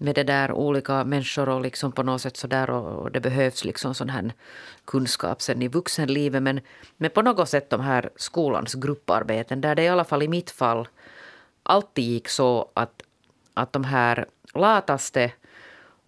[0.00, 3.94] med det där olika människor och liksom på något sätt sådär och det behövs liksom
[3.94, 4.32] sån här
[4.84, 6.42] kunskap sen i vuxenlivet.
[6.42, 6.60] Men,
[6.96, 10.50] men på något sätt de här skolans grupparbeten där det i alla fall i mitt
[10.50, 10.88] fall
[11.62, 13.02] alltid gick så att,
[13.54, 15.32] att de här lataste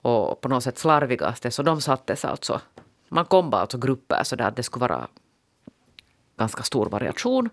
[0.02, 2.60] och på något sätt slarvigaste så de sattes alltså
[3.08, 5.08] man kom bara alltså grupper så där att det skulle vara
[6.36, 7.50] ganska stor variation.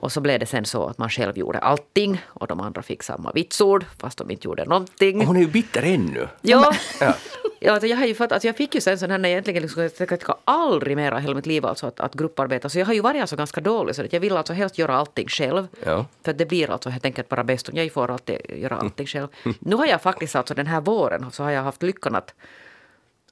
[0.00, 3.02] Och så blev det sen så att man själv gjorde allting och de andra fick
[3.02, 5.26] samma vitsord fast de inte gjorde någonting.
[5.26, 6.28] Hon är ju bitter ännu.
[6.42, 6.74] Ja.
[7.00, 7.14] ja.
[7.60, 9.82] ja alltså jag, har ju fått, alltså jag fick ju sen sån här egentligen liksom,
[9.82, 12.68] jag ska aldrig mera i hela mitt liv alltså att, att grupparbeta.
[12.68, 14.96] Så jag har ju varit alltså ganska dålig så att jag vill alltså helst göra
[14.96, 15.68] allting själv.
[15.84, 16.06] Ja.
[16.24, 19.28] För det blir alltså helt enkelt bara bäst om jag får alltid göra allting själv.
[19.58, 22.34] Nu har jag faktiskt alltså den här våren så har jag haft lyckan att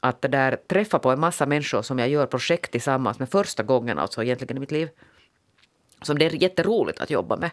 [0.01, 3.99] att där träffa på en massa människor som jag gör projekt tillsammans med första gången
[3.99, 4.89] alltså egentligen i mitt liv.
[6.03, 7.51] Som det är jätteroligt att jobba med,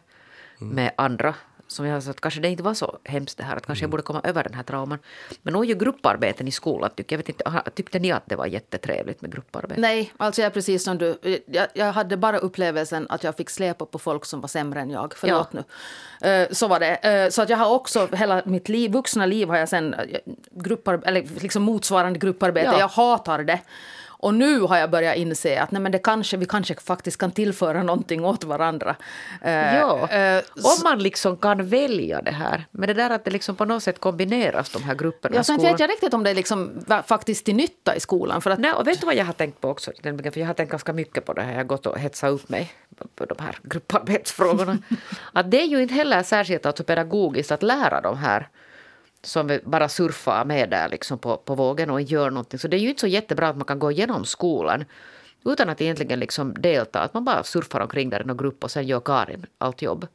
[0.61, 0.75] mm.
[0.75, 1.35] med andra
[1.67, 3.87] som jag sa att kanske det inte var så hemskt det här, att kanske jag
[3.87, 3.91] mm.
[3.91, 4.99] borde komma över den här trauman.
[5.41, 8.45] Men nog ju grupparbeten i skolan, tycker jag vet inte, tyckte ni att det var
[8.45, 9.81] jättetrevligt med grupparbete?
[9.81, 11.17] Nej, alltså jag är precis som du.
[11.45, 14.89] Jag, jag hade bara upplevelsen att jag fick släpa på folk som var sämre än
[14.89, 15.13] jag.
[15.17, 15.63] Förlåt ja.
[16.21, 16.41] nu.
[16.41, 17.25] Uh, så var det.
[17.25, 19.99] Uh, så att jag har också, hela mitt liv, vuxna liv har jag sen uh,
[20.51, 22.67] gruppar, eller liksom motsvarande grupparbete.
[22.67, 22.79] Ja.
[22.79, 23.59] Jag hatar det.
[24.25, 27.31] Och nu har jag börjat inse att nej, men det kanske, vi kanske faktiskt kan
[27.31, 28.95] tillföra någonting åt varandra.
[29.45, 32.65] Uh, ja, uh, om man liksom kan välja det här.
[32.71, 35.35] Men det där att det liksom på något sätt kombineras, de här grupperna.
[35.35, 38.41] Ja, sen vet jag riktigt om det är liksom faktiskt till nytta i skolan.
[38.41, 38.59] För att...
[38.59, 39.91] Nej, och vet du vad jag har tänkt på också?
[40.03, 41.51] För jag har tänkt ganska mycket på det här.
[41.51, 42.73] Jag har gått och hetsat upp mig
[43.15, 44.77] på de här grupparbetsfrågorna.
[45.33, 48.47] att det är ju inte heller särskilt alltså pedagogiskt att lära de här
[49.25, 52.59] som bara surfar med där liksom på, på vågen och gör någonting.
[52.59, 54.85] Så det är ju inte så jättebra att man kan gå igenom skolan
[55.45, 56.99] utan att egentligen liksom delta.
[56.99, 60.07] Att man bara surfar omkring där i någon grupp och sen gör Karin allt jobb.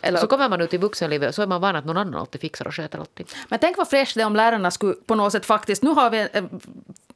[0.00, 2.40] Eller, så kommer man ut i vuxenlivet så är man van att någon annan alltid
[2.40, 3.26] fixar och sköter allting.
[3.48, 5.82] Men tänk vad fräscht det är om lärarna skulle på något sätt faktiskt...
[5.82, 6.28] Nu har vi...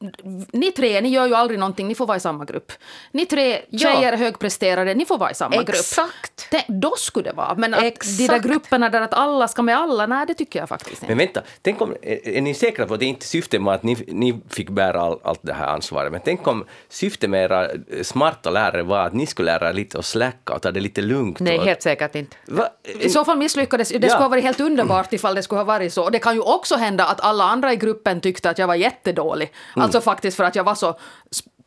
[0.03, 0.09] Eh,
[0.53, 2.73] ni tre, ni gör ju aldrig någonting, ni får vara i samma grupp.
[3.13, 4.17] Ni tre tjejer, ja.
[4.17, 5.67] högpresterare, ni får vara i samma Exakt.
[5.67, 5.79] grupp.
[5.79, 6.69] Exakt!
[6.69, 7.55] Då skulle det vara.
[7.55, 8.19] Men att Exakt.
[8.19, 11.07] de där grupperna där att alla ska med alla, nej det tycker jag faktiskt inte.
[11.07, 14.05] Men vänta, tänk om, är ni säkra på att det inte syftet med att ni,
[14.09, 17.69] ni fick bära all, allt det här ansvaret, men tänk om syftet med era
[18.03, 21.03] smarta lärare var att ni skulle lära er lite att släcka och ta det lite
[21.03, 21.41] lugnt?
[21.41, 22.37] Nej, och, helt säkert inte.
[22.47, 22.69] Va?
[22.85, 24.09] I så fall misslyckades Det ja.
[24.09, 26.11] skulle ha varit helt underbart ifall det skulle ha varit så.
[26.11, 29.53] Det kan ju också hända att alla andra i gruppen tyckte att jag var jättedålig.
[29.77, 29.85] Mm.
[29.85, 30.99] Alltså faktiskt för att jag var så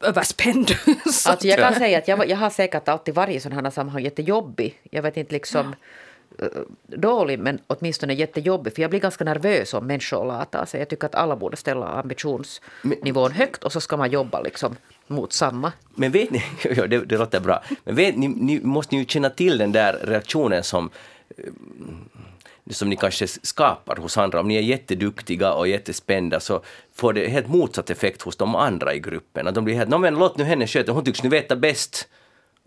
[0.02, 0.72] överspänd.
[1.06, 4.04] alltså jag kan säga att jag, jag har säkert alltid varit i sådana här sammanhang
[4.04, 4.82] jättejobbig.
[4.92, 5.86] Jag vet inte liksom ja.
[6.40, 6.48] Eh,
[6.86, 10.80] dålig men åtminstone jättejobbig för jag blir ganska nervös om människor latar sig.
[10.80, 14.76] Jag tycker att alla borde ställa ambitionsnivån högt och så ska man jobba liksom
[15.08, 15.72] mot samma.
[15.96, 16.44] Men vet ni,
[16.76, 20.00] ja, det, det låter bra, men vet, ni, ni måste ju känna till den där
[20.04, 20.90] reaktionen som
[21.38, 21.44] eh,
[22.70, 24.40] som ni kanske skapar hos andra.
[24.40, 26.62] Om ni är jätteduktiga och jättespända så
[26.94, 29.48] får det helt motsatt effekt hos de andra i gruppen.
[29.48, 32.08] Att de blir helt, nå men låt nu henne sköta, hon tycks nu veta bäst.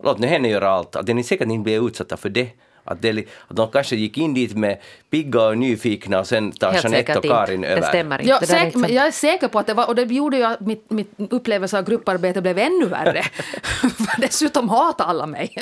[0.03, 0.95] Låt nu henne göra allt.
[0.95, 2.49] Att ni säkert inte blir utsatta för det.
[2.89, 4.77] Att, det, att de kanske gick in dit med
[5.09, 7.67] pigga och nyfikna och sen tar Helt Jeanette och Karin inte.
[7.67, 7.81] över.
[7.81, 8.29] Det stämmer inte.
[8.29, 8.85] Ja, säk, liksom...
[8.89, 11.77] Jag är säker på att det var, och det gjorde ju att mitt, mitt upplevelse
[11.77, 13.23] av grupparbete blev ännu värre.
[14.17, 15.55] Dessutom hatade alla mig.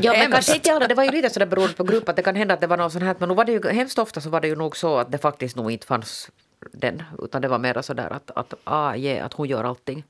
[0.00, 2.22] ja, men kanske inte alla, det var ju lite sådär beroende på grupp att det
[2.22, 4.20] kan hända att det var något sånt här, men nu var det ju hemskt ofta
[4.20, 6.30] så var det ju nog så att det faktiskt nog inte fanns
[6.72, 10.04] den, utan det var mer sådär att, att, ah, yeah, att hon gör allting.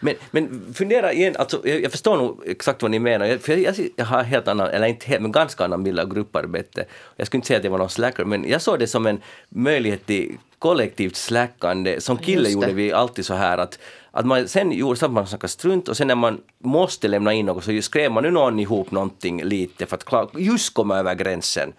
[0.00, 3.38] Men, men fundera igen, alltså, jag, jag förstår nog exakt vad ni menar.
[3.38, 6.84] För jag, jag har helt annan, eller inte helt, men ganska annan bild av grupparbete.
[7.16, 9.20] Jag skulle inte säga att jag var någon slacker, men jag såg det som en
[9.48, 12.00] möjlighet till kollektivt slackande.
[12.00, 13.78] Som kille gjorde vi alltid så här att,
[14.10, 17.32] att man sen gjorde så att man snackade strunt och sen när man måste lämna
[17.32, 20.98] in något så skrev man nu någon ihop någonting lite för att klar, just komma
[20.98, 21.72] över gränsen.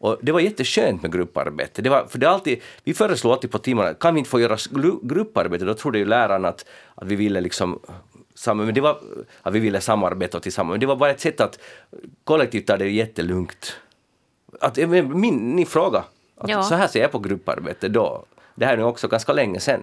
[0.00, 1.82] Och det var jätteskönt med grupparbete.
[1.82, 4.56] Det var, för det alltid, vi föreslår alltid på timmarna, kan vi inte få göra
[4.56, 5.64] gru- grupparbete?
[5.64, 7.78] Då trodde ju lärarna att, att vi ville liksom
[8.46, 8.98] men det var,
[9.42, 10.72] att vi ville samarbeta tillsammans.
[10.72, 11.58] Men det var bara ett sätt att
[12.24, 13.76] kollektivt ta det jättelugnt.
[14.60, 16.04] Att, eh, min, ni fråga,
[16.36, 16.62] att Ja.
[16.62, 18.24] så här ser jag på grupparbete då.
[18.54, 19.82] Det här är nu också ganska länge sedan.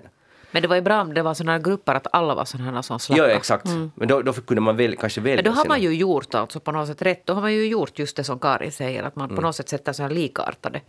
[0.52, 2.72] Men det var ju bra om det var sådana här grupper att alla var sådana
[2.72, 3.22] här som slappa.
[3.22, 3.66] Ja, exakt.
[3.96, 6.36] Men då, då kunde man väl, kanske välja Men då har sina- man ju gjort
[6.36, 7.26] alltså på något sätt rätt.
[7.26, 9.70] Då har man ju gjort just det som Karin säger, att man på något sätt
[9.70, 10.82] sätter så här likartade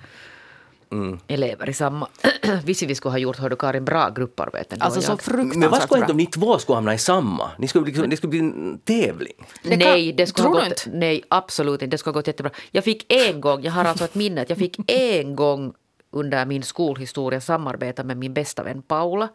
[1.27, 2.09] elever i samma...
[2.65, 4.83] Visst vi skulle ha gjort, hörde Karin, bra grupparbeten.
[4.83, 7.51] Alltså så fruktansvärt Men vad skulle hända om ni två skulle hamna i samma?
[7.59, 9.33] Ni skulle, liksom, det skulle bli en tävling.
[9.63, 11.87] Det kan- nej, det skulle ha gått, nej, absolut inte.
[11.95, 12.53] Det skulle ha gått jättebra.
[12.71, 15.73] Jag fick en gång, jag har alltså ett minne, att jag fick en gång
[16.11, 19.29] under min skolhistoria samarbeta med min bästa vän Paula,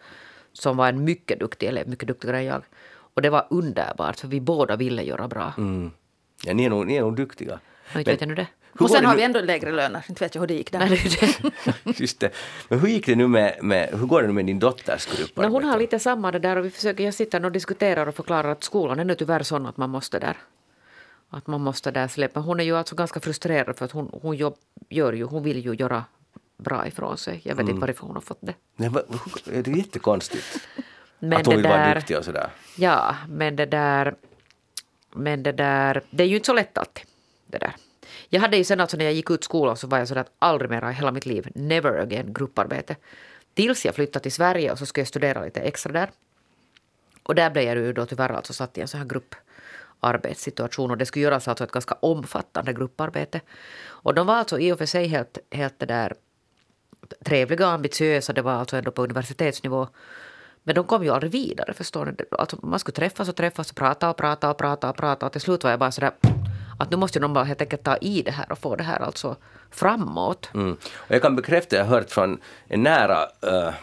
[0.54, 2.64] som var en mycket duktig elev, mycket duktigare än jag.
[3.14, 5.54] Och det var underbart, för vi båda ville göra bra.
[5.58, 5.92] Mm.
[6.44, 7.60] Ja, ni är nog, ni är nog duktiga.
[7.94, 8.48] Men, inte vet jag nu det.
[8.74, 10.06] hur Och sen det har vi ändå lägre löner.
[10.10, 10.80] Inte vet jag hur det gick där.
[10.80, 11.52] Nej, det är
[11.84, 12.00] det.
[12.00, 12.32] Just det.
[12.70, 15.50] Men hur gick det nu med, med, hur går det nu med din dotters grupparbete?
[15.50, 18.16] No, hon har lite samma det där och vi försöker, jag sitter och diskuterar och
[18.16, 20.38] förklarar att skolan är nu tyvärr sån att man måste där
[21.38, 22.40] att man måste där släppa.
[22.40, 24.56] Hon är ju alltså ganska frustrerad för att hon, hon jobb,
[24.90, 26.04] gör ju, hon vill ju göra
[26.58, 27.42] bra ifrån sig.
[27.44, 27.70] Jag vet Mm.
[27.70, 28.54] inte varifrån hon har fått det.
[28.76, 29.06] Nej, vad-
[29.46, 30.46] hur- det är jättekonstigt.
[31.20, 32.50] Men att hon vill vara där, duktig och sådär.
[32.78, 34.16] Ja, men det där,
[35.16, 37.04] men det där, det är ju inte så lätt alltid.
[37.48, 37.76] Det där.
[38.30, 40.32] Jag hade ju sen alltså när jag gick ut skolan så var jag sådär att
[40.40, 42.96] aldrig mer i hela mitt liv, never again grupparbete.
[43.54, 46.12] Tills jag flyttade till Sverige och så skulle jag studera lite extra där.
[47.24, 50.98] Och där blev jag ju då tyvärr alltså satt i en sån här grupparbetssituation och
[50.98, 53.42] det skulle göras alltså ett ganska omfattande grupparbete.
[53.86, 56.14] Och de var alltså i och för sig helt, helt det där
[57.26, 59.88] trevliga och ambitiösa, det var alltså ändå på universitetsnivå.
[60.64, 62.14] Men de kom ju aldrig vidare, förstår ni?
[62.32, 65.32] Alltså man skulle träffas och träffas och prata och prata och prata och prata och
[65.32, 66.12] till slut var jag bara sådär
[66.80, 69.00] att nu måste de bara helt enkelt ta i det här och få det här
[69.00, 69.36] alltså
[69.72, 70.50] framåt.
[70.54, 70.78] Mm.
[70.94, 73.74] Och jag kan bekräfta, jag har hört från en nära äh,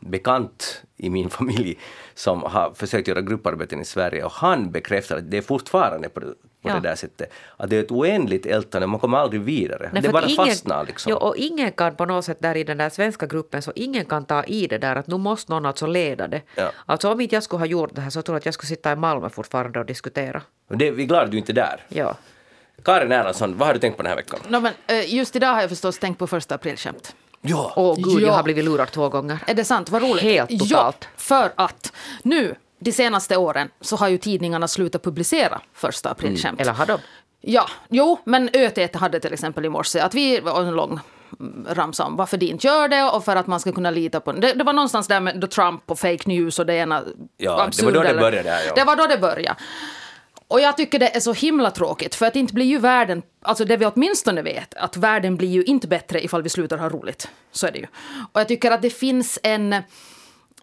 [0.00, 1.78] bekant i min familj
[2.14, 6.20] som har försökt göra grupparbeten i Sverige och han bekräftar att det är fortfarande på
[6.20, 6.74] det, på Ja.
[6.74, 7.32] det där sättet.
[7.56, 9.90] Att det är ett oändligt ältande, man kommer aldrig vidare.
[9.92, 11.10] Nej, det bara ingen, fastnar liksom.
[11.10, 14.04] Jo, och ingen kan på något sätt där i den där svenska gruppen, så ingen
[14.04, 16.42] kan ta i det där att nu måste någon alltså leda det.
[16.54, 16.70] Ja.
[16.86, 18.68] Alltså om inte jag skulle ha gjort det här så tror jag att jag skulle
[18.68, 20.42] sitta i Malmö fortfarande och diskutera.
[20.68, 21.80] Det, vi är glada att du inte är där.
[21.88, 22.14] Ja.
[22.84, 24.40] Karin Erlandsson, vad har du tänkt på den här veckan?
[24.48, 27.14] No, men, eh, just idag har jag förstås tänkt på första aprilskämt.
[27.40, 28.32] Ja, Åh gud, jag Ja.
[28.32, 29.38] har blivit lurad två gånger.
[29.46, 29.90] Är det sant?
[29.90, 30.22] Vad roligt.
[30.22, 30.96] Helt totalt.
[31.00, 31.92] Ja, för att
[32.22, 36.60] nu, de senaste åren, så har ju tidningarna slutat publicera första aprilskämt.
[36.60, 36.98] Eller har de?
[37.40, 41.00] Ja, jo, men ÖTT hade till exempel i morse att vi var en lång
[41.40, 44.20] mm, ramsa om varför de inte gör det och för att man ska kunna lita
[44.20, 44.52] på det.
[44.52, 47.04] Det var någonstans där med Trump och fake news och det ena
[47.36, 48.74] Ja, det absurd var då det började här, ja.
[48.74, 49.56] Det var då det började.
[50.48, 53.64] Och jag tycker det är så himla tråkigt för att inte blir ju världen, alltså
[53.64, 57.28] det vi åtminstone vet, att världen blir ju inte bättre ifall vi slutar ha roligt.
[57.52, 57.86] Så är det ju.
[58.32, 59.82] Och jag tycker att det finns en,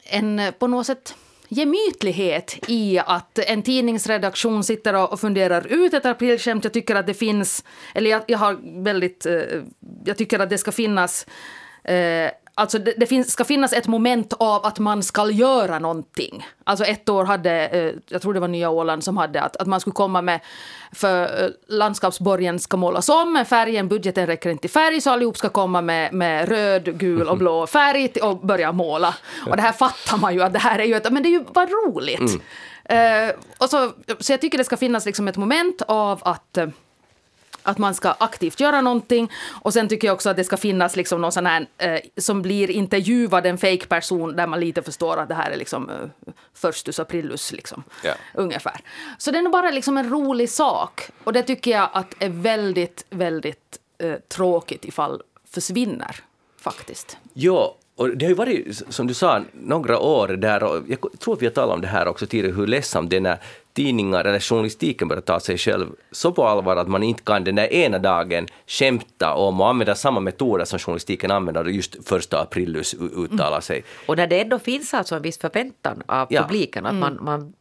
[0.04, 1.16] en på något sätt
[1.50, 6.64] gemytlighet i att en tidningsredaktion sitter och funderar ut ett aprilskämt.
[6.64, 7.64] Jag tycker att det finns,
[7.96, 9.34] eller jag, jag har väldigt, eh,
[10.06, 11.26] jag tycker att det ska finnas
[11.84, 16.48] Eh, alltså det, det finns, ska finnas ett moment av att man ska göra någonting.
[16.64, 19.68] Alltså ett år hade, eh, jag tror det var Nya Åland som hade att, att
[19.68, 20.40] man skulle komma med,
[20.92, 25.38] för eh, landskapsborgen ska målas om, men färgen, budgeten räcker inte till färg, så allihop
[25.38, 29.16] ska komma med, med röd, gul och blå färg och börja måla.
[29.50, 31.32] Och det här fattar man ju att det här är ju, ett, men det är
[31.32, 32.42] ju vad roligt.
[32.86, 36.58] Eh, och så, så jag tycker det ska finnas liksom ett moment av att
[37.70, 39.32] att man ska aktivt göra någonting.
[39.62, 42.42] Och sen tycker jag också att det ska finnas liksom någon sån här eh, som
[42.42, 46.34] blir intervjuad, en fake person där man lite förstår att det här är liksom eh,
[46.54, 47.84] förstus aprilus liksom.
[48.04, 48.14] Ja.
[48.34, 48.82] Ungefär.
[49.18, 51.10] Så det är nog bara liksom en rolig sak.
[51.24, 56.16] Och det tycker jag att är väldigt, väldigt eh, tråkigt ifall försvinner
[56.58, 57.18] faktiskt.
[57.34, 61.34] Ja, och det har ju varit, som du sa, några år där, och jag tror
[61.34, 63.40] att vi har talat om det här också tidigare, hur ledsamt det är när
[63.84, 67.56] tidningar eller journalistiken börjar ta sig själv så på allvar att man inte kan den
[67.56, 72.42] där ena dagen skämta om och använda samma metoder som journalistiken använder och just första
[72.42, 73.84] aprilus u- uttala sig.
[74.08, 76.42] Och när det ändå finns alltså en viss förväntan av Ja.
[76.42, 77.54] publiken att man, man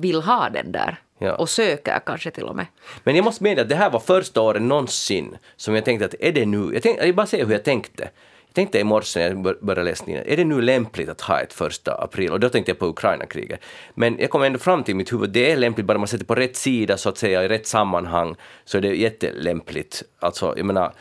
[0.00, 1.34] vill ha den där Ja.
[1.34, 2.66] och söker kanske till och med.
[3.04, 6.14] Men jag måste medge att det här var första året någonsin som jag tänkte att
[6.20, 8.08] är det nu, jag, tänkte, jag bara säger hur jag tänkte.
[8.54, 11.40] Jag tänkte i morse när jag bör- började läsa är det nu lämpligt att ha
[11.40, 12.30] ett första april?
[12.32, 13.60] Och då tänkte jag på Ukraina-kriget.
[13.94, 16.34] Men jag kom ändå fram till mitt huvud, det är lämpligt bara man sätter på
[16.34, 20.02] rätt sida så att säga, i rätt sammanhang, så är det jättelämpligt.
[20.18, 20.92] Alltså, jag menar,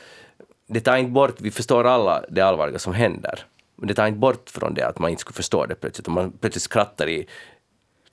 [0.68, 3.40] det tar inte bort, vi förstår alla det allvarliga som händer,
[3.76, 6.08] men det tar inte bort från det att man inte skulle förstå det plötsligt.
[6.08, 7.28] Om man plötsligt skrattar i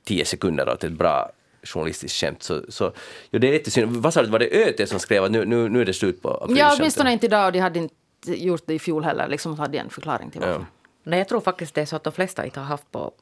[0.04, 1.30] tio sekunder åt ett bra
[1.62, 2.42] journalistiskt skämt.
[2.42, 2.92] Så, så,
[3.30, 3.96] ja, det är jättesynd.
[3.96, 6.22] Vad sa du, var det ÖT som skrev att nu, nu, nu är det slut
[6.22, 6.76] på Ja, aprilskämten?
[6.80, 7.94] åtminstone inte idag och de hade inte
[8.26, 9.28] gjort det i fjol heller.
[9.28, 10.54] Liksom hade en förklaring till varför.
[10.54, 10.66] Ja.
[11.02, 13.12] Nej, jag tror faktiskt det är så att de flesta inte har haft på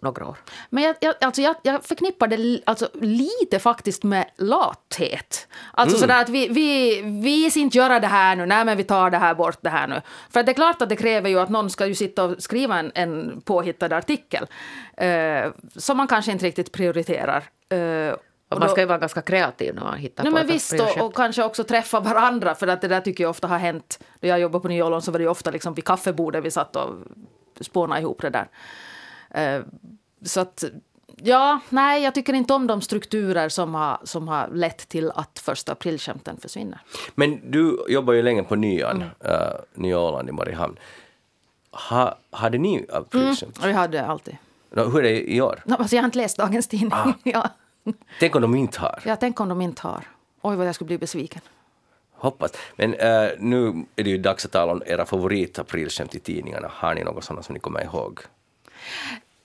[0.00, 0.36] några år.
[0.70, 5.48] Men jag, jag, alltså jag, jag förknippar det alltså, lite faktiskt med lathet.
[5.72, 6.00] Alltså Mm.
[6.00, 9.10] sådär att vi, vi, vi ska inte göra det här nu, nej men vi tar
[9.10, 10.02] det här bort det här nu.
[10.30, 12.78] För det är klart att det kräver ju att någon ska ju sitta och skriva
[12.78, 14.46] en, en påhittad artikel.
[14.96, 17.44] Eh, som man kanske inte riktigt prioriterar.
[17.68, 18.14] Eh,
[18.48, 21.06] Och man ska ju vara ganska kreativ när man hittar Nej, på men visst, och,
[21.06, 22.54] och kanske också träffa varandra.
[22.54, 23.98] För att det där tycker jag ofta har hänt.
[24.20, 26.50] När jag jobbade på Nya Åland så var det ju ofta liksom vid kaffebordet vi
[26.50, 26.94] satt och
[27.60, 28.48] spånade ihop det där.
[29.30, 29.62] Eh,
[30.22, 30.64] så att,
[31.16, 35.38] ja, nej, jag tycker inte om de strukturer som har, som har lett till att
[35.38, 36.80] första aprilskämten försvinner.
[37.14, 39.56] Men du jobbar ju länge på Nyan, mm.
[39.74, 40.78] Nya Åland i Mariehamn.
[41.70, 43.58] Ha, hade ni aprilskämt?
[43.58, 44.36] Och vi hade alltid.
[44.70, 45.62] Nå, Hur är det i år?
[45.64, 46.92] No, alltså jag har inte läst dagens tidning.
[46.92, 47.12] Ah.
[47.22, 47.50] ja.
[48.20, 49.02] Tänk om de inte har?
[49.04, 50.04] Jag tänker om de inte har.
[50.42, 51.42] Oj, vad jag skulle bli besviken.
[52.12, 52.52] Hoppas.
[52.76, 56.70] Men eh, nu är det ju dags att tala om era favorit-aprilskämt i tidningarna.
[56.72, 58.20] Har ni något sådant som ni kommer ihåg?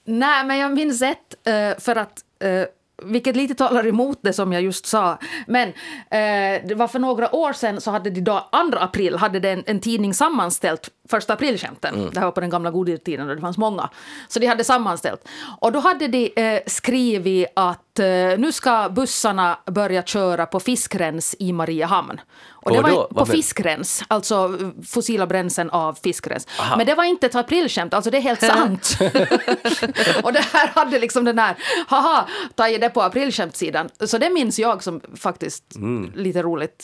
[0.06, 2.66] Nej, men jag minns ett, eh, för att eh,
[3.04, 5.18] vilket lite talar emot det som jag just sa.
[5.48, 5.68] Men
[6.10, 9.50] eh, det var för några år sedan så hade de då, 2 april hade det
[9.50, 12.10] en, en tidning sammanställt första aprilskämten.
[12.14, 13.90] Det här var på den gamla godhetstiden och det fanns många.
[14.28, 15.28] Så de hade sammanställt.
[15.60, 18.06] Och då hade de eh, skrivit att eh,
[18.38, 22.22] nu ska bussarna börja köra på fiskrens i Mariehamn.
[22.50, 23.08] Och det Och var då?
[23.08, 26.48] på fiskrens, alltså eh, fossila bränslen av fiskrens.
[26.60, 26.78] Aha.
[26.78, 28.98] Men det var inte ett aprilskämt, alltså det är helt sant.
[30.24, 31.56] och det här hade liksom den här,
[31.88, 33.90] haha, tagit det på aprilskämtsidan.
[34.06, 36.12] Så det minns jag som faktiskt Mm.
[36.16, 36.84] lite roligt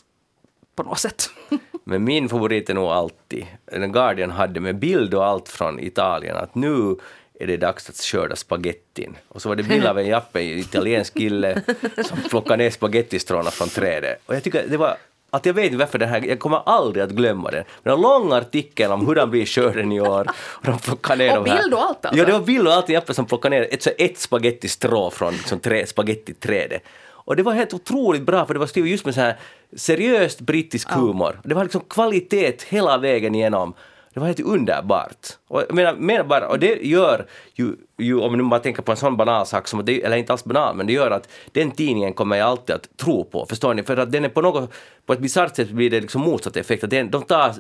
[0.76, 1.30] på något sätt.
[1.90, 6.38] Men min favorit är nog alltid, den Guardian hade med bild och allt från Italien,
[6.38, 6.96] att nu
[7.40, 9.18] är det dags att skörda spagettin.
[9.28, 11.62] Och så var det bild av en jappe, en italiensk kille,
[12.06, 14.22] som plockade ner spagettistråna från trädet.
[14.26, 14.98] Och jag tycker det var
[15.30, 17.64] att jag vet inte varför det här, jag kommer aldrig att glömma den.
[17.84, 20.28] Men en lång artikel om hur den blir skörden i år.
[20.38, 21.62] Och de plockar ner Och de här.
[21.62, 22.20] bild och allt alltså?
[22.20, 22.90] Ja, det var bild och allt.
[22.90, 26.84] Jappe som plockade ner ett, ett spagettistrå från liksom, trä, spagettiträdet.
[27.30, 29.38] Och det var helt otroligt bra för det var skrivet just med så här
[29.76, 31.42] seriöst brittisk humor.
[31.44, 33.74] Det var liksom kvalitet hela vägen igenom.
[34.14, 35.28] Det var helt underbart.
[35.48, 38.92] Och, jag menar, menar bara, och det gör ju, ju, om man bara tänker på
[38.92, 41.72] en sån banal sak, som, det, eller inte alls banal, men det gör att den
[41.72, 43.46] tidningen kommer jag alltid att tro på.
[43.46, 43.84] Förstår ni?
[43.84, 44.74] För att den är på något,
[45.06, 46.84] på ett bisarrt sätt blir det liksom motsatt effekt.
[46.84, 47.54] Att den, de tar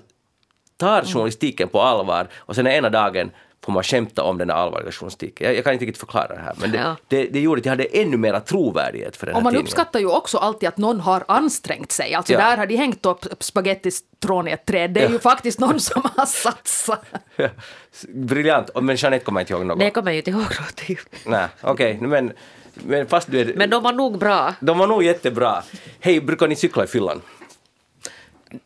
[0.77, 3.31] tar journalistiken på allvar och sen ena dagen
[3.65, 5.47] får man skämta om den där allvarliga journalistiken.
[5.47, 6.95] Jag, jag kan inte riktigt förklara det här, men det, Ja.
[7.07, 9.65] det, det gjorde att jag hade ännu mera trovärdighet för den Och här man tidningen.
[9.65, 12.13] uppskattar ju också alltid att någon har ansträngt sig.
[12.13, 12.39] Alltså Ja.
[12.39, 14.91] där har de hängt upp spagettistrån i ett träd.
[14.91, 17.05] Det är ju faktiskt någon som har satsat.
[18.07, 19.77] Briljant, Och- men Jeanette kommer inte ihåg något.
[19.77, 20.97] Nej, jag kommer ju inte ihåg någonting.
[21.25, 22.31] Nej, okej, men,
[22.73, 23.53] men fast du är...
[23.55, 24.53] Men de var nog bra.
[24.59, 25.63] de var nog jättebra.
[25.99, 27.21] Hej, brukar ni cykla i fyllan?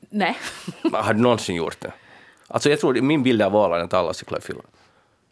[0.09, 0.37] Nej.
[0.93, 1.93] Har du någonsin gjort det?
[2.47, 4.65] Alltså jag tror, min bild av Åland är att alla cyklar i fyllan.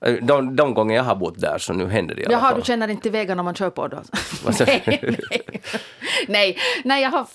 [0.05, 2.49] Eh, De, de gånger jag har bott där så nu händer det i alla Jaha,
[2.49, 2.59] fall.
[2.59, 3.97] du känner inte till vägarna man kör på då?
[4.59, 5.15] Nej, nej.
[6.27, 7.25] nej, nej, jag har...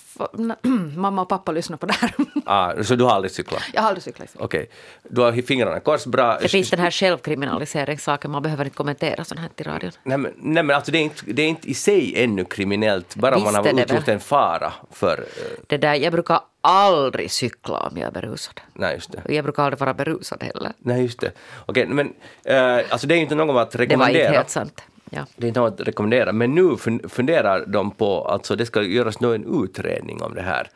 [0.96, 2.10] Mamma och pappa lyssnar på det här.
[2.48, 3.62] Ah, så du har aldrig cyklat?
[3.72, 4.36] Jag har aldrig cyklat.
[4.38, 4.70] Okej.
[5.02, 6.38] Du har fingrarna kors, bra.
[6.42, 9.90] Det finns den här självkriminaliseringssaken, man behöver inte kommentera sånt här till radion.
[10.02, 13.16] Nej men, nej, men alltså det är, inte, det är inte i sig ännu kriminellt,
[13.16, 15.18] bara om man Visst har utgjort en fara för...
[15.18, 15.24] eh,
[15.66, 18.60] Det där, jag brukar aldrig cykla om jag är berusad.
[18.72, 19.34] nej, just det.
[19.34, 20.72] Jag brukar aldrig vara berusad heller.
[20.78, 21.32] Nej, just det.
[21.66, 22.12] Okej, men
[22.44, 24.22] eh, alltså det är ju inte något att Det var rekommendera.
[24.24, 24.82] inte helt sant.
[25.10, 25.26] Ja.
[25.36, 28.82] Det är inte något att rekommendera, men nu fun- funderar de på, alltså det ska
[28.82, 30.68] göras nog en utredning om det här.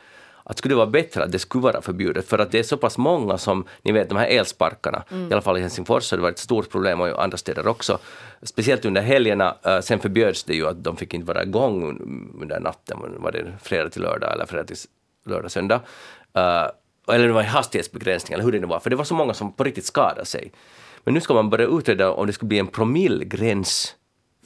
[0.45, 2.77] Att skulle det vara bättre att det skulle vara förbjudet, för att det är så
[2.77, 6.19] pass många som, ni vet de här elsparkarna, i alla fall i Helsingfors så har
[6.19, 7.99] det varit ett stort problem och i andra städer också.
[8.43, 11.83] Speciellt under helgerna, eh, sen förbjöds det ju att de fick inte vara igång
[12.43, 14.77] under natten, var det fredag till lördag eller fredag till
[15.27, 15.81] lördag, söndag.
[16.35, 16.67] Eh,
[17.15, 19.35] eller det var en hastighetsbegränsning eller hur det nu var, för det var så många
[19.35, 20.53] som på riktigt skadade sig.
[21.05, 23.95] Men nu ska man börja utreda om det skulle bli en promillgräns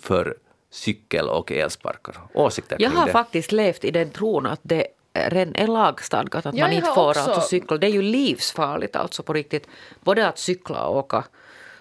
[0.00, 0.34] för
[0.70, 2.16] cykel och elsparkar.
[2.34, 3.12] Åsikter Jag har det?
[3.12, 7.08] faktiskt levt i den tron att det redan är lagstadgat att Ja, man inte får
[7.08, 7.76] också- alltså cykla.
[7.78, 9.66] Det är ju livsfarligt alltså på riktigt.
[10.00, 11.24] Både att cykla och åka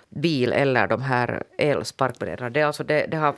[0.10, 2.50] bil eller de här elsparkbrädorna.
[2.50, 3.36] Det, är alltså det, det har,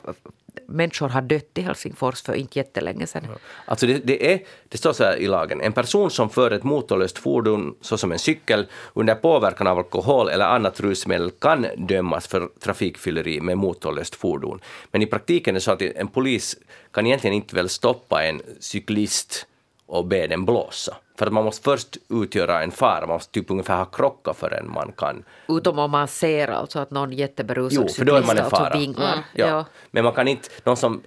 [0.66, 3.26] människor har dött i Helsingfors för inte jättelänge sedan.
[3.64, 6.64] Alltså det, det, är, det står så här i lagen, en person som för ett
[6.64, 12.48] motorlöst fordon såsom en cykel under påverkan av alkohol eller annat rusmedel kan dömas för
[12.60, 14.60] trafikfylleri med motorlöst fordon.
[14.90, 16.56] Men i praktiken är det så att en polis
[16.90, 19.46] kan egentligen inte väl stoppa en cyklist
[19.86, 20.96] och be den blåsa.
[21.18, 24.70] För att man måste först utgöra en fara, man måste typ ungefär ha krockat förrän
[24.70, 28.30] man kan Utom om man ser alltså att någon jätteberusad Jo, för då är man
[28.30, 28.64] en cyklist fara.
[28.64, 29.18] alltså vinglar.
[29.34, 29.46] Ja.
[29.46, 29.64] Ja.
[29.90, 31.02] Men man kan inte, någon som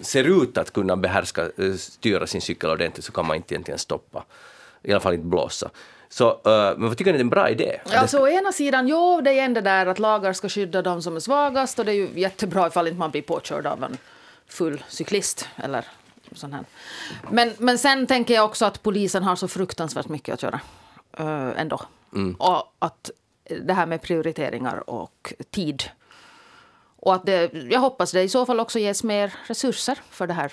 [0.00, 3.78] ser ut att kunna behärska, eh, styra sin cykel ordentligt så kan man inte egentligen
[3.78, 4.24] stoppa.
[4.82, 5.70] I alla fall inte blåsa.
[6.08, 6.38] Så, eh,
[6.76, 7.80] men vad tycker ni det är en bra idé?
[7.92, 11.02] Ja, så å ena sidan, jo, det är ändå där att lagar ska skydda de
[11.02, 13.96] som är svagast och det är ju jättebra ifall inte man blir påkörd av en
[14.48, 15.84] full cyklist eller
[16.36, 16.64] sån här.
[17.30, 20.60] Men, men sen tänker jag också att polisen har så fruktansvärt mycket att göra
[21.20, 21.80] uh, ändå.
[22.38, 23.10] Och att
[23.60, 25.82] det här med prioriteringar och tid.
[26.96, 30.34] Och att det, jag hoppas det i så fall också ges mer resurser för det
[30.34, 30.52] här.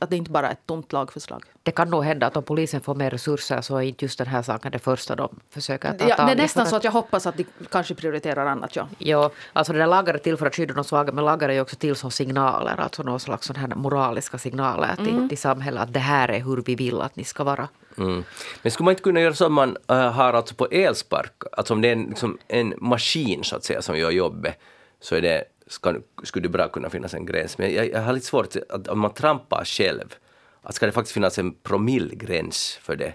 [0.00, 1.44] Att det inte bara är ett tomt lagförslag.
[1.62, 4.26] Det kan nog hända att om polisen får mer resurser så är inte just den
[4.26, 6.92] här saken det första de försöker ta Ja, tag det är nästan så att jag
[6.92, 8.76] hoppas att de kanske prioriterar annat.
[8.76, 8.88] Ja.
[8.98, 11.52] Ja, alltså det där lagar är till för att skydda de svaga, men lagar är
[11.52, 15.82] ju också till som signaler, alltså någon slags sån här moraliska signaler till, till samhället
[15.82, 17.68] att det här är hur vi vill att ni ska vara.
[17.98, 18.24] Mm.
[18.62, 21.74] Men skulle man inte kunna göra så att man äh, har alltså på elspark, alltså
[21.74, 24.58] om det är en, liksom en maskin så att säga som gör jobbet,
[25.00, 27.58] så är det, ska, skulle det bra kunna finnas en gräns.
[27.58, 30.14] Men jag, jag har lite svårt att om man trampar själv,
[30.62, 33.14] att ska det faktiskt finnas en promillgräns för det?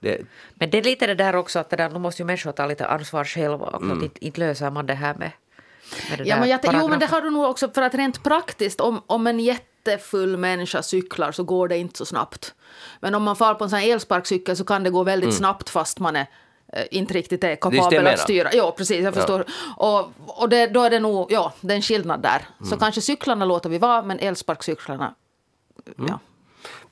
[0.00, 2.52] det Men det är lite det där också att det där, nu måste ju människor
[2.52, 5.30] ta lite ansvar själva och att inte, inte löser man det här med,
[6.10, 7.94] med det Ja, där men jag, jo, men det har du nog också, för att
[7.94, 12.54] rent praktiskt, om, om en jättefull människa cyklar så går det inte så snabbt.
[13.00, 15.70] Men om man far på en sån här elsparkcykel så kan det gå väldigt snabbt
[15.70, 16.26] fast man är
[16.90, 18.48] inte riktigt är kapabel att styra.
[18.52, 19.44] Ja, precis, jag förstår.
[19.76, 22.36] Och, och det, då är det nog, ja, det är en skillnad där.
[22.58, 22.70] Mm.
[22.70, 25.14] Så kanske cyklarna låter vi vara, men elsparkcyklarna,
[25.98, 26.06] Mm.
[26.08, 26.18] ja.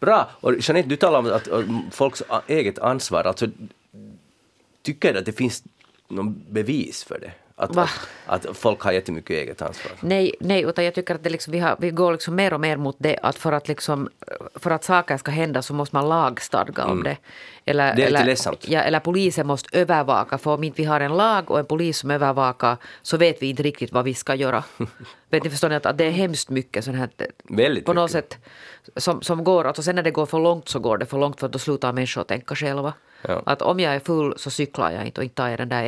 [0.00, 0.30] Bra!
[0.40, 3.24] Och Jeanette, du talar om att, att folks eget ansvar.
[3.24, 3.46] Alltså,
[4.82, 5.62] tycker du att det finns
[6.08, 7.32] någon bevis för det?
[7.62, 9.92] Att, att, att folk har jättemycket eget ansvar?
[10.00, 12.60] Nej, nej, utan jag tycker att det liksom, vi, har, vi går liksom mer och
[12.60, 14.08] mer mot det att för att, liksom,
[14.54, 17.16] för att saker ska hända så måste man lagstadga om det.
[17.64, 17.96] Eller, Mm.
[17.96, 18.68] Det är lite eller, ledsamt.
[18.68, 21.98] Ja, eller polisen måste övervaka, för om inte vi har en lag och en polis
[21.98, 24.64] som övervakar så vet vi inte riktigt vad vi ska göra.
[25.30, 27.08] vet ni, förstår ni att, att det är hemskt mycket sånt här
[27.44, 28.32] Väldigt på något mycket.
[28.32, 28.38] sätt
[28.96, 31.40] som, som går, alltså sen när det går för långt så går det för långt
[31.40, 32.92] för då slutar människor tänka själva.
[33.22, 33.42] Ja.
[33.46, 35.84] Att om jag är full så cyklar jag inte och inte tar jag den där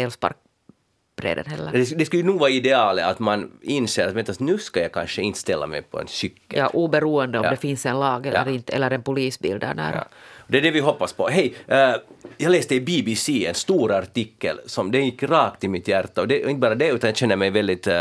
[1.22, 1.72] elsparkbrädan heller.
[1.72, 4.92] Det, det skulle ju nog vara idealet att man inser att vänta, nu ska jag
[4.92, 6.58] kanske inte ställa mig på en cykel.
[6.58, 7.50] Ja, oberoende om Ja.
[7.50, 8.52] det finns en lag eller, Ja.
[8.52, 9.94] inte, eller en polisbil där nära.
[9.96, 10.04] Ja.
[10.48, 11.28] Det är det vi hoppas på.
[11.28, 11.94] Hej, eh,
[12.36, 16.20] jag läste i BBC en stor artikel som det gick rakt i mitt hjärta.
[16.20, 17.94] Och det, och inte bara det, utan jag känner mig väldigt uh,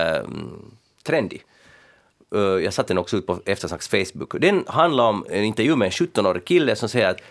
[1.04, 1.44] trendig.
[2.36, 4.36] Eh, jag satte den också ut på Eftersnacks Facebook.
[4.42, 7.22] Den handlar om en intervju med en 17-årig kille som säger att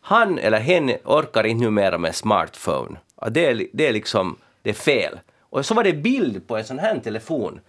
[0.00, 2.98] han eller hen orkar inte numera med smartphone.
[3.30, 5.18] Det, är, det är liksom, det är fel.
[5.50, 7.60] Och så var det bild på en sån här telefon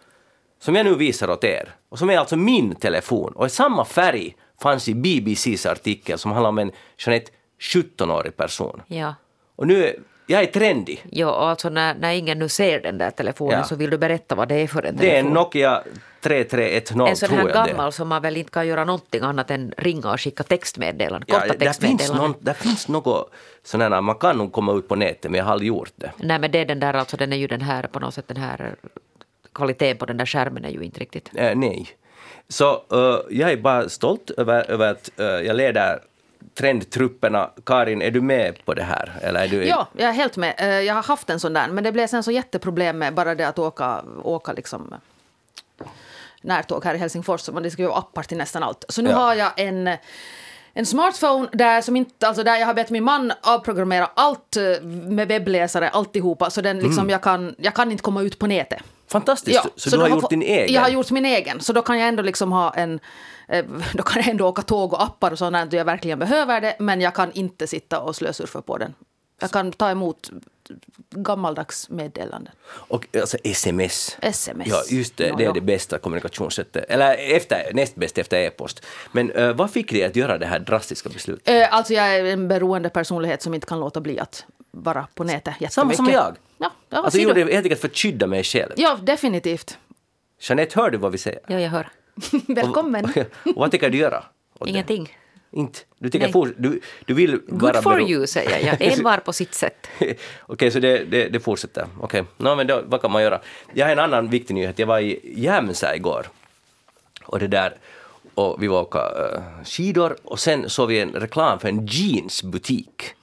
[0.59, 1.75] som jag nu visar åt er.
[1.89, 3.33] Och som är alltså min telefon.
[3.33, 8.81] Och i samma färg fanns i BBCs artikel som handlar om en Jeanette 17-årig person.
[8.87, 9.15] Ja.
[9.55, 11.03] Och nu, jag är trendig.
[11.11, 13.63] Ja, alltså när, när ingen nu ser den där telefonen Ja.
[13.63, 15.33] så vill du berätta vad det är för en Det är en telefon.
[15.33, 15.83] Nokia
[16.21, 17.67] 3310 en sån tror här jag det är.
[17.67, 21.39] gammal som man väl inte kan göra någonting annat än ringa och skicka textmeddelanden, Ja,
[21.39, 22.33] korta textmeddelanden.
[22.39, 23.31] där finns något
[23.63, 26.11] sån här, man kan nog komma ut på nätet men jag har aldrig gjort det.
[26.17, 28.27] Nej men det är den där, alltså den är ju den här på något sätt
[28.27, 28.89] den här eh,
[29.53, 31.29] kvaliteten på den där skärmen är ju inte riktigt.
[31.35, 31.87] Eh, nej.
[32.49, 35.99] Så eh, jag är bara stolt över, över att eh, jag leder
[36.57, 37.49] trendtrupperna.
[37.65, 39.11] Karin, är du med på det här?
[39.21, 40.53] Eller är du, Ja, jag är helt med.
[40.57, 43.35] Eh, Jag har haft en sån där, men det blev sen så jätteproblem med bara
[43.35, 44.93] det att åka, åka liksom
[46.41, 47.41] närtåg här i Helsingfors.
[47.41, 48.85] Så det ska ju vara appar till nästan allt.
[48.89, 49.15] Så nu Ja.
[49.15, 49.89] har jag en,
[50.73, 54.81] en smartphone där, som inte, alltså där jag har bett min man avprogrammera allt eh,
[54.87, 56.49] med webbläsare, alltihopa.
[56.49, 58.79] Så den liksom, jag, kan, jag kan inte komma ut på nätet.
[59.11, 59.61] Fantastiskt!
[59.75, 60.73] så, du då har gjort din egen?
[60.73, 61.59] Jag har gjort min egen.
[61.59, 62.99] Så då kan jag ändå liksom ha en...
[63.47, 66.61] eh, Då kan jag ändå åka tåg och appar och sånt där jag verkligen behöver
[66.61, 66.75] det.
[66.79, 68.93] Men jag kan inte sitta och slösurfa på den.
[69.39, 70.29] Jag kan ta emot
[71.09, 72.53] gammaldags meddelanden.
[72.67, 74.17] Och alltså sms.
[74.21, 74.67] SMS.
[74.67, 75.27] Ja, just det.
[75.27, 75.53] Ja, det är ja.
[75.53, 76.85] det bästa kommunikationssättet.
[76.89, 78.85] Eller efter, näst bäst efter e-post.
[79.11, 81.47] Men eh, vad fick dig att göra det här drastiska beslutet?
[81.49, 84.45] Eh, Alltså jag är en beroende personlighet som inte kan låta bli att
[84.83, 85.73] vara på nätet jättemycket.
[85.73, 86.35] Samma som jag.
[86.57, 88.73] Ja, ja, Alltså jag gjorde det helt enkelt för att skydda mig själv.
[88.75, 89.77] ja definitivt.
[90.39, 91.39] Jeanette, hör du vad vi säger?
[91.47, 91.89] Ja, jag hör.
[92.47, 93.05] Välkommen.
[93.05, 93.17] Och,
[93.55, 94.23] och vad tänker du göra?
[94.59, 94.69] det?
[94.69, 95.17] Ingenting.
[95.51, 95.79] Inte?
[95.99, 96.31] Du, Nej.
[96.31, 98.81] for, du, du vill vara Good for bero- you, säger jag.
[98.93, 99.87] En var på sitt sätt.
[100.41, 101.87] Okej, så det, det, det fortsätter.
[102.01, 103.41] Okej, Nå, men då, vad kan man göra?
[103.73, 104.79] Jag har en annan viktig nyhet.
[104.79, 106.27] Jag var i Jämsä igår.
[107.23, 107.77] Och det där,
[108.35, 111.85] och vi var och åka uh, skidor och sen såg vi en reklam för en
[111.85, 113.13] jeansbutik.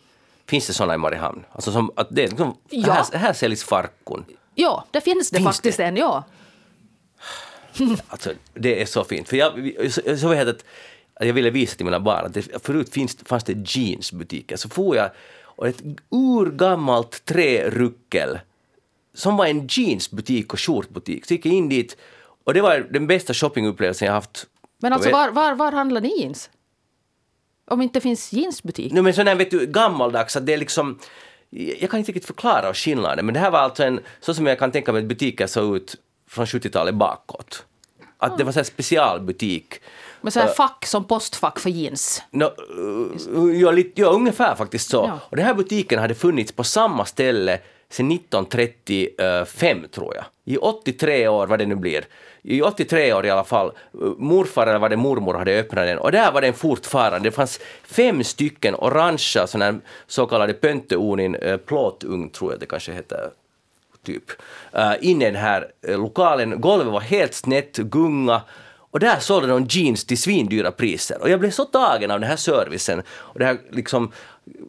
[0.47, 1.45] Finns det sådana i Mariehamn?
[1.53, 2.93] Alltså som, att det liksom, Ja.
[2.93, 4.25] här, här säljs farkon.
[4.55, 5.85] Ja, det finns det Finns faktiskt det?
[5.85, 5.97] en.
[5.97, 6.25] Ja.
[8.09, 9.29] Alltså, det är så fint.
[9.29, 9.53] För jag,
[9.93, 10.65] så, så jag att
[11.21, 14.57] jag ville visa till mina barn att det, förut finns, fanns det jeansbutiker.
[14.57, 15.11] Så får jag
[15.57, 18.39] och ett urgammalt träruckel
[19.15, 21.27] som var en jeansbutik och skjortbutik.
[21.27, 21.97] Så gick jag in dit
[22.45, 24.47] Och det var den bästa shoppingupplevelsen jag haft.
[24.79, 26.51] Men alltså var, var, var handlar ni jeans?
[27.67, 28.93] Om inte finns jeansbutik?
[28.93, 30.99] No, men sån här vet du, gammaldags, att det är liksom...
[31.51, 34.01] Jag kan inte riktigt förklara skillnaden, men det här var alltså en...
[34.21, 35.97] Så som jag kan tänka mig att butiker såg ut
[36.29, 37.65] från 70-talet bakåt.
[38.19, 39.81] Att det var så här specialbutik.
[40.21, 42.23] Med så här fack som postfack för jeans.
[42.31, 44.97] No, uh, ja, lite, ja, ungefär faktiskt så.
[44.97, 45.19] Ja.
[45.31, 47.59] Och den här butiken hade funnits på samma ställe
[47.91, 50.25] sedan 1935 tror jag.
[50.45, 52.05] I 83 år, vad det nu blir.
[52.47, 53.73] I 83 år i alla fall.
[54.19, 57.29] Morfar eller var det mormor hade öppnat den och där var den fortfarande.
[57.29, 62.67] Det fanns fem stycken orangea såna här så kallade pönteunin, eh, plåtugn tror jag det
[62.67, 63.31] kanske heter
[64.05, 64.23] typ,
[64.73, 66.61] eh, inne i den här eh, lokalen.
[66.61, 68.43] Golvet var helt snett, gunga.
[68.91, 71.23] Och där sålde de jeans till svindyra priser.
[71.23, 73.03] Och jag blev så tagen av den här servicen.
[73.11, 74.13] Och det här liksom,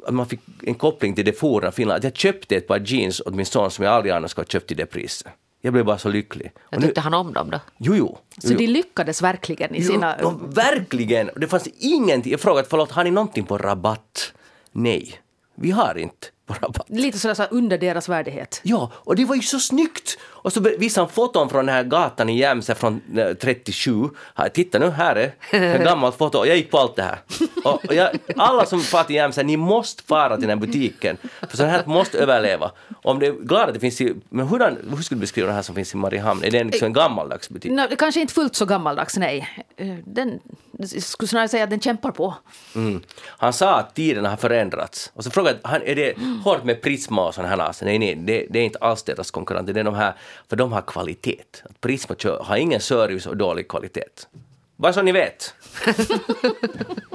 [0.08, 1.98] att man fick en koppling till det forna Finland.
[1.98, 4.50] Att jag köpte ett par jeans åt min son som jag aldrig annars skulle ha
[4.50, 5.28] köpt till det priset.
[5.66, 6.52] Jag blev bara så lycklig.
[6.56, 7.60] Och Jag nu, tyckte han om dem då?
[7.78, 8.18] jo, jo.
[8.38, 8.58] Så jo.
[8.58, 10.16] de lyckades verkligen i sina...
[10.22, 11.30] Jo, de, verkligen!
[11.36, 12.32] Det fanns ingenting.
[12.32, 14.34] Jag frågade förlåt, har ni någonting på rabatt?
[14.72, 15.20] Nej,
[15.56, 16.86] vi har inte på rabatt.
[16.90, 18.62] Lite sådär så under deras värdighet.
[18.64, 20.18] Ja, och det var ju så snyggt!
[20.46, 24.10] Och så visade han foton från den här gatan i Jämse från eh, 37.
[24.36, 26.46] Här, titta nu, här är ett gammalt foto.
[26.46, 27.20] Jag gick på allt det här.
[27.64, 31.18] Och, jag, alla som far till Jämse, ni måste fara till den här butiken.
[31.50, 32.72] För sånt här måste överleva.
[33.04, 34.16] Om det är glad att det finns i...
[34.30, 34.60] Men hur,
[34.96, 36.44] hur skulle du beskriva det här som finns i Mariehamn?
[36.44, 37.72] Är det en, liksom en gammaldags butik?
[37.72, 39.66] No, det kanske inte fullt så gammaldags, nej.
[39.78, 40.40] Eh, Den,
[40.78, 42.36] jag skulle snarare säga att den kämpar på.
[42.76, 43.02] Mm.
[43.28, 45.12] Han sa att tiderna har förändrats.
[45.14, 47.86] Och så frågade han, är det hårt med Prisma och sådana här?
[47.86, 49.74] Nej, nej, det, det är inte alls deras konkurrenter.
[49.74, 50.14] Det är de här,
[50.50, 51.44] för de har kvalitet.
[51.64, 54.28] Att Prisma har ingen service och dålig kvalitet.
[54.76, 55.54] Bara så ni vet.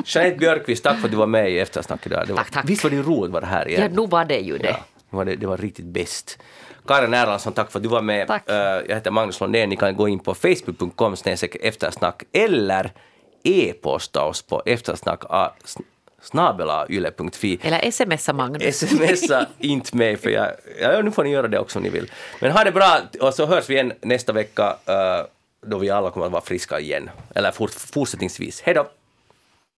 [0.04, 2.26] Jeanette Björkqvist, tack för att du var med i Eftersnack idag.
[2.26, 2.68] Det var, Tack, tack.
[2.68, 3.82] Visst var det roligt att vara här igen?
[3.82, 4.68] Ja, nu var det ju det.
[4.68, 4.76] Ja,
[5.10, 6.38] det, var, det, var riktigt bäst.
[6.86, 8.26] Karin Erlandsson, tack för att du var med.
[8.26, 8.50] Tack.
[8.50, 9.68] Eh, jag heter Magnus Lundén.
[9.68, 11.14] Ni kan gå in på facebook.com
[11.62, 12.92] eftersnack eller
[13.44, 15.22] e-posta oss på eftersnack
[16.88, 17.58] yle.fi.
[17.62, 18.78] Eller smsa Magnus.
[18.78, 20.50] Smsa inte mig, för jag,
[20.80, 22.10] ja, nu får ni göra det också om ni vill.
[22.40, 25.26] Men ha det bra, och så hörs vi igen nästa vecka eh,
[25.66, 27.10] då vi alla kommer att vara friska igen.
[27.34, 28.60] Eller fort, fortsättningsvis.
[28.60, 28.86] Hej då!